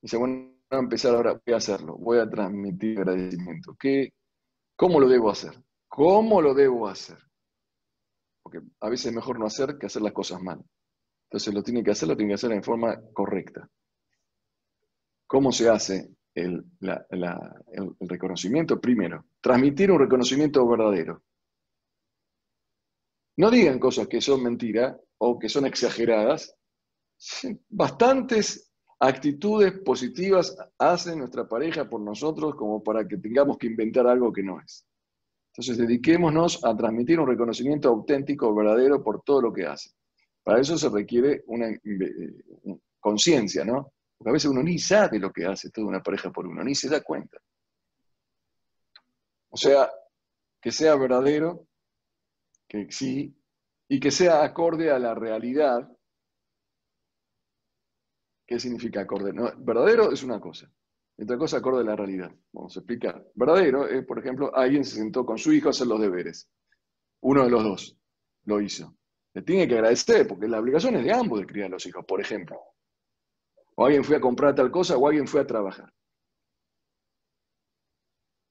y 0.00 0.06
dice, 0.06 0.16
bueno, 0.16 0.34
voy 0.70 0.78
a 0.78 0.82
empezar 0.82 1.14
ahora, 1.14 1.40
voy 1.44 1.54
a 1.54 1.58
hacerlo, 1.58 1.96
voy 1.96 2.18
a 2.18 2.28
transmitir 2.28 2.98
agradecimiento. 2.98 3.76
¿Qué, 3.78 4.12
¿Cómo 4.76 5.00
lo 5.00 5.08
debo 5.08 5.30
hacer? 5.30 5.52
¿Cómo 5.88 6.42
lo 6.42 6.54
debo 6.54 6.88
hacer? 6.88 7.18
porque 8.48 8.66
a 8.80 8.88
veces 8.88 9.06
es 9.06 9.12
mejor 9.12 9.38
no 9.38 9.44
hacer 9.44 9.76
que 9.76 9.86
hacer 9.86 10.00
las 10.00 10.14
cosas 10.14 10.40
mal. 10.40 10.64
Entonces 11.24 11.52
lo 11.52 11.62
tiene 11.62 11.84
que 11.84 11.90
hacer, 11.90 12.08
lo 12.08 12.16
tiene 12.16 12.30
que 12.30 12.36
hacer 12.36 12.52
en 12.52 12.62
forma 12.62 12.98
correcta. 13.12 13.68
¿Cómo 15.26 15.52
se 15.52 15.68
hace 15.68 16.08
el, 16.38 16.64
reconocimiento? 18.00 18.80
Primero, 18.80 19.26
transmitir 19.40 19.90
un 19.90 20.00
reconocimiento 20.00 20.66
verdadero. 20.66 21.22
No 23.36 23.50
digan 23.50 23.78
cosas 23.78 24.08
que 24.08 24.20
son 24.20 24.42
mentiras 24.42 24.96
o 25.18 25.38
que 25.38 25.48
son 25.48 25.66
exageradas. 25.66 26.54
Bastantes 27.68 28.72
actitudes 29.00 29.72
positivas 29.84 30.56
hace 30.78 31.14
nuestra 31.14 31.46
pareja 31.46 31.88
por 31.88 32.00
nosotros 32.00 32.54
como 32.56 32.82
para 32.82 33.06
que 33.06 33.16
tengamos 33.16 33.56
que 33.58 33.68
inventar 33.68 34.06
algo 34.06 34.32
que 34.32 34.42
no 34.42 34.60
es. 34.60 34.84
Entonces, 35.52 35.78
dediquémonos 35.78 36.64
a 36.64 36.76
transmitir 36.76 37.18
un 37.18 37.28
reconocimiento 37.28 37.88
auténtico, 37.88 38.54
verdadero 38.54 39.02
por 39.02 39.22
todo 39.22 39.42
lo 39.42 39.52
que 39.52 39.66
hace. 39.66 39.90
Para 40.42 40.60
eso 40.60 40.78
se 40.78 40.88
requiere 40.88 41.42
una 41.46 41.68
eh, 41.68 41.80
conciencia, 43.00 43.64
¿no? 43.64 43.92
Porque 44.18 44.30
a 44.30 44.32
veces 44.32 44.50
uno 44.50 44.62
ni 44.62 44.78
sabe 44.78 45.18
lo 45.18 45.32
que 45.32 45.46
hace 45.46 45.70
toda 45.70 45.86
una 45.86 46.02
pareja 46.02 46.30
por 46.30 46.46
uno, 46.46 46.64
ni 46.64 46.74
se 46.74 46.88
da 46.88 47.00
cuenta. 47.02 47.38
O 49.50 49.56
sea, 49.56 49.88
que 50.60 50.72
sea 50.72 50.96
verdadero, 50.96 51.68
que 52.66 52.90
sí, 52.90 53.34
y 53.88 54.00
que 54.00 54.10
sea 54.10 54.42
acorde 54.42 54.90
a 54.90 54.98
la 54.98 55.14
realidad. 55.14 55.88
¿Qué 58.46 58.58
significa 58.58 59.02
acorde? 59.02 59.32
verdadero 59.58 60.12
es 60.12 60.22
una 60.22 60.40
cosa. 60.40 60.70
Otra 61.16 61.36
cosa 61.36 61.58
acorde 61.58 61.82
a 61.82 61.84
la 61.84 61.96
realidad. 61.96 62.32
Vamos 62.52 62.76
a 62.76 62.80
explicar. 62.80 63.26
Verdadero 63.34 63.88
es, 63.88 64.04
por 64.04 64.18
ejemplo, 64.18 64.54
alguien 64.54 64.84
se 64.84 64.96
sentó 64.96 65.24
con 65.24 65.38
su 65.38 65.52
hijo 65.52 65.68
a 65.68 65.70
hacer 65.70 65.86
los 65.86 66.00
deberes. 66.00 66.48
Uno 67.20 67.44
de 67.44 67.50
los 67.50 67.62
dos 67.62 67.98
lo 68.44 68.60
hizo. 68.60 68.94
Le 69.34 69.42
tiene 69.42 69.66
que 69.66 69.74
agradecer, 69.74 70.26
porque 70.26 70.48
la 70.48 70.60
obligación 70.60 70.96
es 70.96 71.04
de 71.04 71.12
ambos 71.12 71.40
de 71.40 71.46
criar 71.46 71.66
a 71.66 71.70
los 71.70 71.86
hijos, 71.86 72.04
por 72.06 72.20
ejemplo. 72.20 72.58
O 73.80 73.86
alguien 73.86 74.02
fue 74.02 74.16
a 74.16 74.20
comprar 74.20 74.56
tal 74.56 74.72
cosa 74.72 74.96
o 74.96 75.06
alguien 75.06 75.28
fue 75.28 75.40
a 75.40 75.46
trabajar. 75.46 75.92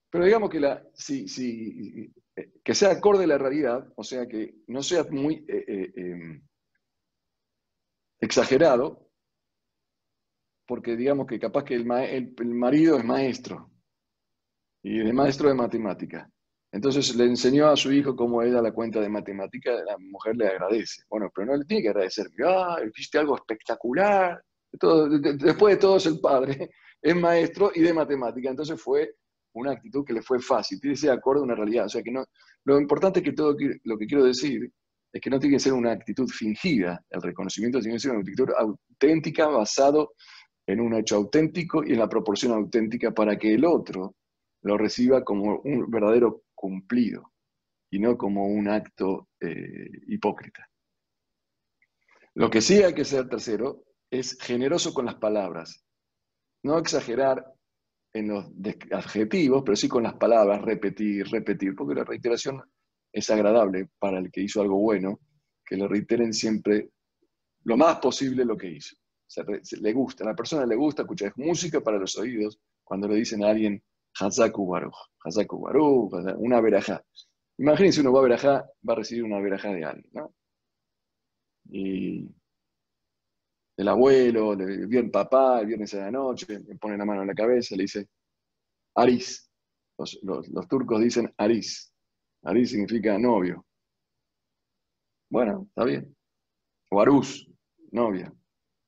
Pero 0.10 0.24
digamos 0.24 0.50
que, 0.50 0.62
la, 0.62 0.82
si, 0.94 2.14
eh, 2.34 2.54
que 2.64 2.74
sea 2.74 2.92
acorde 2.92 3.26
a 3.26 3.28
la 3.28 3.38
realidad, 3.38 3.92
o 3.98 4.06
sea, 4.06 4.26
que 4.26 4.56
no 4.68 4.82
sea 4.82 5.04
muy 5.12 5.46
eh, 5.50 5.66
eh, 5.68 5.92
em, 5.98 6.48
exagerado, 8.22 9.10
porque 10.66 10.96
digamos 10.96 11.28
que 11.28 11.40
capaz 11.40 11.66
que 11.66 11.76
el, 11.76 11.86
marido 11.86 12.98
es 12.98 13.04
maestro 13.04 13.70
y 14.82 15.06
es 15.06 15.14
maestro 15.14 15.50
de 15.50 15.56
matemática. 15.56 16.32
Entonces 16.72 17.14
le 17.18 17.26
enseñó 17.26 17.68
a 17.68 17.76
su 17.76 17.92
hijo 17.92 18.16
cómo 18.16 18.42
era 18.42 18.62
la 18.62 18.72
cuenta 18.72 19.02
de 19.02 19.10
matemática, 19.10 19.72
la 19.84 19.98
mujer 19.98 20.38
le 20.38 20.48
agradece. 20.48 21.04
Bueno, 21.10 21.30
pero 21.36 21.48
no 21.48 21.58
le 21.58 21.66
tiene 21.66 21.84
que 21.84 21.90
agradecer, 21.90 22.28
ah, 22.46 22.78
hiciste 22.88 23.18
algo 23.18 23.36
espectacular. 23.36 24.42
Después 24.72 25.76
de 25.76 25.82
todo 25.82 25.98
es 25.98 26.06
el 26.06 26.20
padre, 26.20 26.70
es 27.02 27.16
maestro 27.16 27.72
y 27.74 27.82
de 27.82 27.94
matemática. 27.94 28.50
Entonces 28.50 28.82
fue 28.82 29.16
una 29.54 29.72
actitud 29.72 30.06
que 30.06 30.14
le 30.14 30.22
fue 30.22 30.40
fácil, 30.40 30.80
tiene 30.80 30.94
ese 30.94 31.10
acuerdo 31.10 31.42
a 31.42 31.46
una 31.46 31.56
realidad. 31.56 31.86
O 31.86 31.90
sea 31.90 32.04
que 32.04 32.12
no, 32.12 32.26
lo 32.66 32.80
importante 32.80 33.20
es 33.20 33.26
que 33.26 33.34
todo 33.34 33.56
lo 33.84 33.98
que 33.98 34.06
quiero 34.06 34.24
decir 34.24 34.72
es 35.12 35.22
que 35.22 35.30
no 35.30 35.40
tiene 35.40 35.56
que 35.56 35.60
ser 35.60 35.74
una 35.74 35.92
actitud 35.92 36.28
fingida, 36.28 37.04
el 37.10 37.22
reconocimiento 37.22 37.80
tiene 37.80 37.96
que 37.96 38.00
ser 38.00 38.12
una 38.12 38.20
actitud 38.20 38.50
auténtica 38.58 39.48
basado 39.48 40.14
en 40.68 40.82
un 40.82 40.94
hecho 40.94 41.16
auténtico 41.16 41.84
y 41.84 41.94
en 41.94 42.00
la 42.00 42.10
proporción 42.10 42.52
auténtica 42.52 43.12
para 43.12 43.38
que 43.38 43.54
el 43.54 43.66
otro 43.66 44.16
lo 44.64 44.78
reciba 44.78 45.24
como 45.24 45.60
un 45.64 45.90
verdadero 45.90 46.44
cumplido 46.54 47.32
y 47.90 48.00
no 48.00 48.18
como 48.18 48.48
un 48.48 48.68
acto 48.68 49.30
eh, 49.40 49.90
hipócrita. 50.08 50.68
Lo 52.36 52.50
que 52.50 52.62
sí 52.62 52.84
hay 52.84 52.94
que 52.94 53.06
ser, 53.06 53.30
tercero, 53.30 53.86
es 54.10 54.38
generoso 54.40 54.94
con 54.94 55.06
las 55.06 55.16
palabras. 55.16 55.84
No 56.64 56.78
exagerar 56.78 57.46
en 58.14 58.30
los 58.30 58.46
adjetivos, 58.92 59.64
pero 59.66 59.76
sí 59.76 59.88
con 59.88 60.04
las 60.04 60.16
palabras, 60.16 60.62
repetir, 60.62 61.28
repetir, 61.28 61.76
porque 61.76 61.96
la 61.96 62.04
reiteración 62.04 62.62
es 63.12 63.30
agradable 63.30 63.90
para 64.00 64.20
el 64.20 64.32
que 64.32 64.42
hizo 64.42 64.62
algo 64.62 64.78
bueno 64.78 65.20
que 65.66 65.76
le 65.76 65.88
reiteren 65.88 66.34
siempre 66.34 66.90
lo 67.64 67.78
más 67.78 68.00
posible 68.00 68.46
lo 68.46 68.58
que 68.58 68.72
hizo. 68.72 68.96
O 69.38 69.82
le 69.82 69.94
gusta, 69.94 70.24
a 70.24 70.28
la 70.28 70.36
persona 70.36 70.66
le 70.66 70.76
gusta 70.76 71.02
escuchar 71.02 71.34
música 71.36 71.82
para 71.82 71.98
los 71.98 72.18
oídos 72.18 72.60
cuando 72.84 73.08
le 73.10 73.16
dicen 73.16 73.44
a 73.44 73.50
alguien 73.50 73.84
Hazaku 74.18 74.66
Baruch, 74.66 74.96
Hazaku 75.24 75.60
Baruch, 75.60 76.14
una 76.38 76.62
verajá. 76.62 77.04
Imagínense, 77.58 78.02
uno 78.02 78.14
va 78.14 78.20
a 78.20 78.24
verajá, 78.24 78.70
va 78.88 78.94
a 78.94 78.96
recibir 78.96 79.24
una 79.24 79.40
verajá 79.40 79.74
de 79.74 79.84
alguien, 79.84 80.10
¿no? 80.14 80.34
Y 81.70 82.30
el 83.78 83.88
abuelo, 83.88 84.54
el, 84.54 84.94
el 84.94 85.12
papá, 85.12 85.62
el 85.62 85.68
viernes 85.68 85.94
a 85.94 86.00
la 86.00 86.12
noche, 86.12 86.60
le 86.60 86.76
pone 86.76 86.98
la 86.98 87.06
mano 87.06 87.22
en 87.22 87.28
la 87.28 87.36
cabeza, 87.36 87.76
le 87.76 87.84
dice 87.84 88.08
Aris. 88.96 89.50
Los, 89.98 90.68
turcos 90.68 91.02
dicen 91.02 91.32
Aris. 91.38 91.94
Aris 92.44 92.72
significa 92.72 93.18
novio. 93.18 93.66
Bueno, 95.30 95.66
está 95.70 95.84
bien. 95.84 96.16
O 96.90 97.02
Arús, 97.02 97.48
novia. 97.92 98.34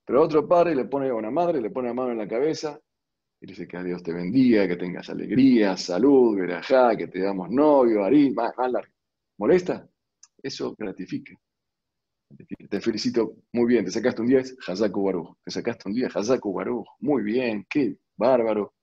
Pero 0.06 0.24
otro 0.24 0.48
padre 0.48 0.76
le 0.76 0.86
pone, 0.86 1.10
a 1.10 1.14
una 1.14 1.30
madre 1.30 1.62
le 1.62 1.70
pone 1.70 1.90
la 1.90 1.94
mano 1.94 2.12
en 2.12 2.18
la 2.18 2.28
cabeza 2.28 2.80
y 3.42 3.48
dice 3.48 3.68
que 3.68 3.78
a 3.78 3.84
Dios 3.84 4.02
te 4.02 4.14
bendiga, 4.14 4.68
que 4.68 4.76
tengas 4.76 5.10
alegría, 5.10 5.78
salud, 5.78 6.38
verajá, 6.38 6.96
que 6.98 7.08
te 7.08 7.20
damos 7.22 7.50
novio, 7.50 8.04
Aris, 8.04 8.34
más, 8.34 8.52
más 8.58 8.72
largo. 8.72 8.94
¿Molesta? 9.38 9.88
Eso 10.42 10.76
gratifica. 10.78 11.34
Te 12.70 12.80
felicito 12.82 13.36
muy 13.54 13.66
bien, 13.66 13.86
te 13.86 13.92
sacaste 13.92 14.22
un 14.22 14.28
10, 14.28 14.58
Hazaku 14.68 15.04
Baruch. 15.04 15.38
Te 15.44 15.52
sacaste 15.52 15.90
un 15.90 15.96
10, 15.96 16.16
Hazaku 16.16 16.54
Baruch. 16.54 16.88
Muy 17.00 17.24
bien, 17.24 17.66
qué 17.70 17.98
bárbaro. 18.16 18.76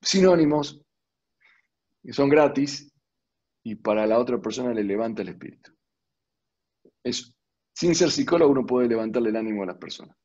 Sinónimos 0.00 0.80
que 2.02 2.12
son 2.12 2.28
gratis 2.28 2.92
y 3.64 3.74
para 3.74 4.06
la 4.06 4.18
otra 4.18 4.40
persona 4.40 4.72
le 4.72 4.84
levanta 4.84 5.22
el 5.22 5.30
espíritu. 5.30 5.72
sin 7.72 7.94
ser 7.94 8.10
psicólogo 8.10 8.52
uno 8.52 8.66
puede 8.66 8.88
levantarle 8.88 9.30
el 9.30 9.36
ánimo 9.36 9.62
a 9.62 9.66
las 9.66 9.78
personas. 9.78 10.16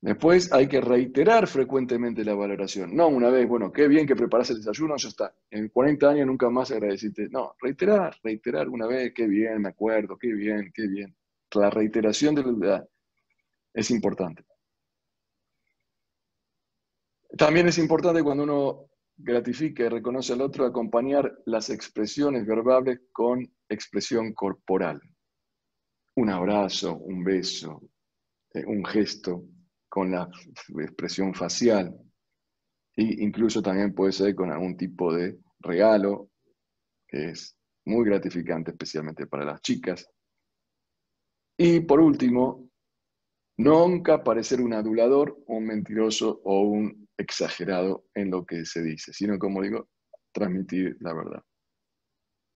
Después 0.00 0.52
hay 0.52 0.68
que 0.68 0.80
reiterar 0.80 1.48
frecuentemente 1.48 2.24
la 2.24 2.34
valoración. 2.34 2.94
No 2.94 3.08
una 3.08 3.30
vez, 3.30 3.48
bueno, 3.48 3.72
qué 3.72 3.88
bien 3.88 4.06
que 4.06 4.14
preparas 4.14 4.50
el 4.50 4.58
desayuno, 4.58 4.96
ya 4.96 5.08
está. 5.08 5.34
En 5.50 5.68
40 5.68 6.08
años 6.08 6.26
nunca 6.26 6.48
más 6.50 6.70
agradeciste. 6.70 7.28
No, 7.30 7.56
reiterar, 7.60 8.16
reiterar 8.22 8.68
una 8.68 8.86
vez, 8.86 9.12
qué 9.12 9.26
bien, 9.26 9.60
me 9.60 9.70
acuerdo, 9.70 10.16
qué 10.16 10.32
bien, 10.32 10.70
qué 10.72 10.86
bien. 10.86 11.16
La 11.54 11.68
reiteración 11.68 12.36
de 12.36 12.44
la 12.44 12.86
es 13.74 13.90
importante. 13.90 14.44
También 17.36 17.66
es 17.66 17.78
importante 17.78 18.22
cuando 18.22 18.44
uno 18.44 18.90
gratifica 19.16 19.84
y 19.84 19.88
reconoce 19.88 20.32
al 20.32 20.42
otro 20.42 20.64
acompañar 20.64 21.40
las 21.46 21.70
expresiones 21.70 22.46
verbales 22.46 23.00
con 23.12 23.52
expresión 23.68 24.32
corporal. 24.32 25.00
Un 26.14 26.30
abrazo, 26.30 26.96
un 26.96 27.24
beso, 27.24 27.82
eh, 28.54 28.64
un 28.64 28.84
gesto, 28.84 29.44
con 29.88 30.10
la 30.10 30.28
expresión 30.80 31.34
facial. 31.34 31.96
E 32.96 33.02
incluso 33.22 33.62
también 33.62 33.94
puede 33.94 34.12
ser 34.12 34.34
con 34.34 34.50
algún 34.50 34.76
tipo 34.76 35.14
de 35.14 35.38
regalo, 35.60 36.30
que 37.06 37.30
es 37.30 37.56
muy 37.84 38.04
gratificante, 38.04 38.72
especialmente 38.72 39.26
para 39.26 39.44
las 39.44 39.60
chicas. 39.60 40.08
Y 41.56 41.80
por 41.80 42.00
último, 42.00 42.70
nunca 43.56 44.22
parecer 44.22 44.60
un 44.60 44.74
adulador, 44.74 45.38
un 45.46 45.66
mentiroso 45.66 46.40
o 46.44 46.62
un 46.62 47.08
exagerado 47.16 48.04
en 48.14 48.30
lo 48.30 48.44
que 48.44 48.64
se 48.64 48.82
dice, 48.82 49.12
sino, 49.12 49.38
como 49.38 49.62
digo, 49.62 49.88
transmitir 50.32 50.96
la 51.00 51.14
verdad. 51.14 51.42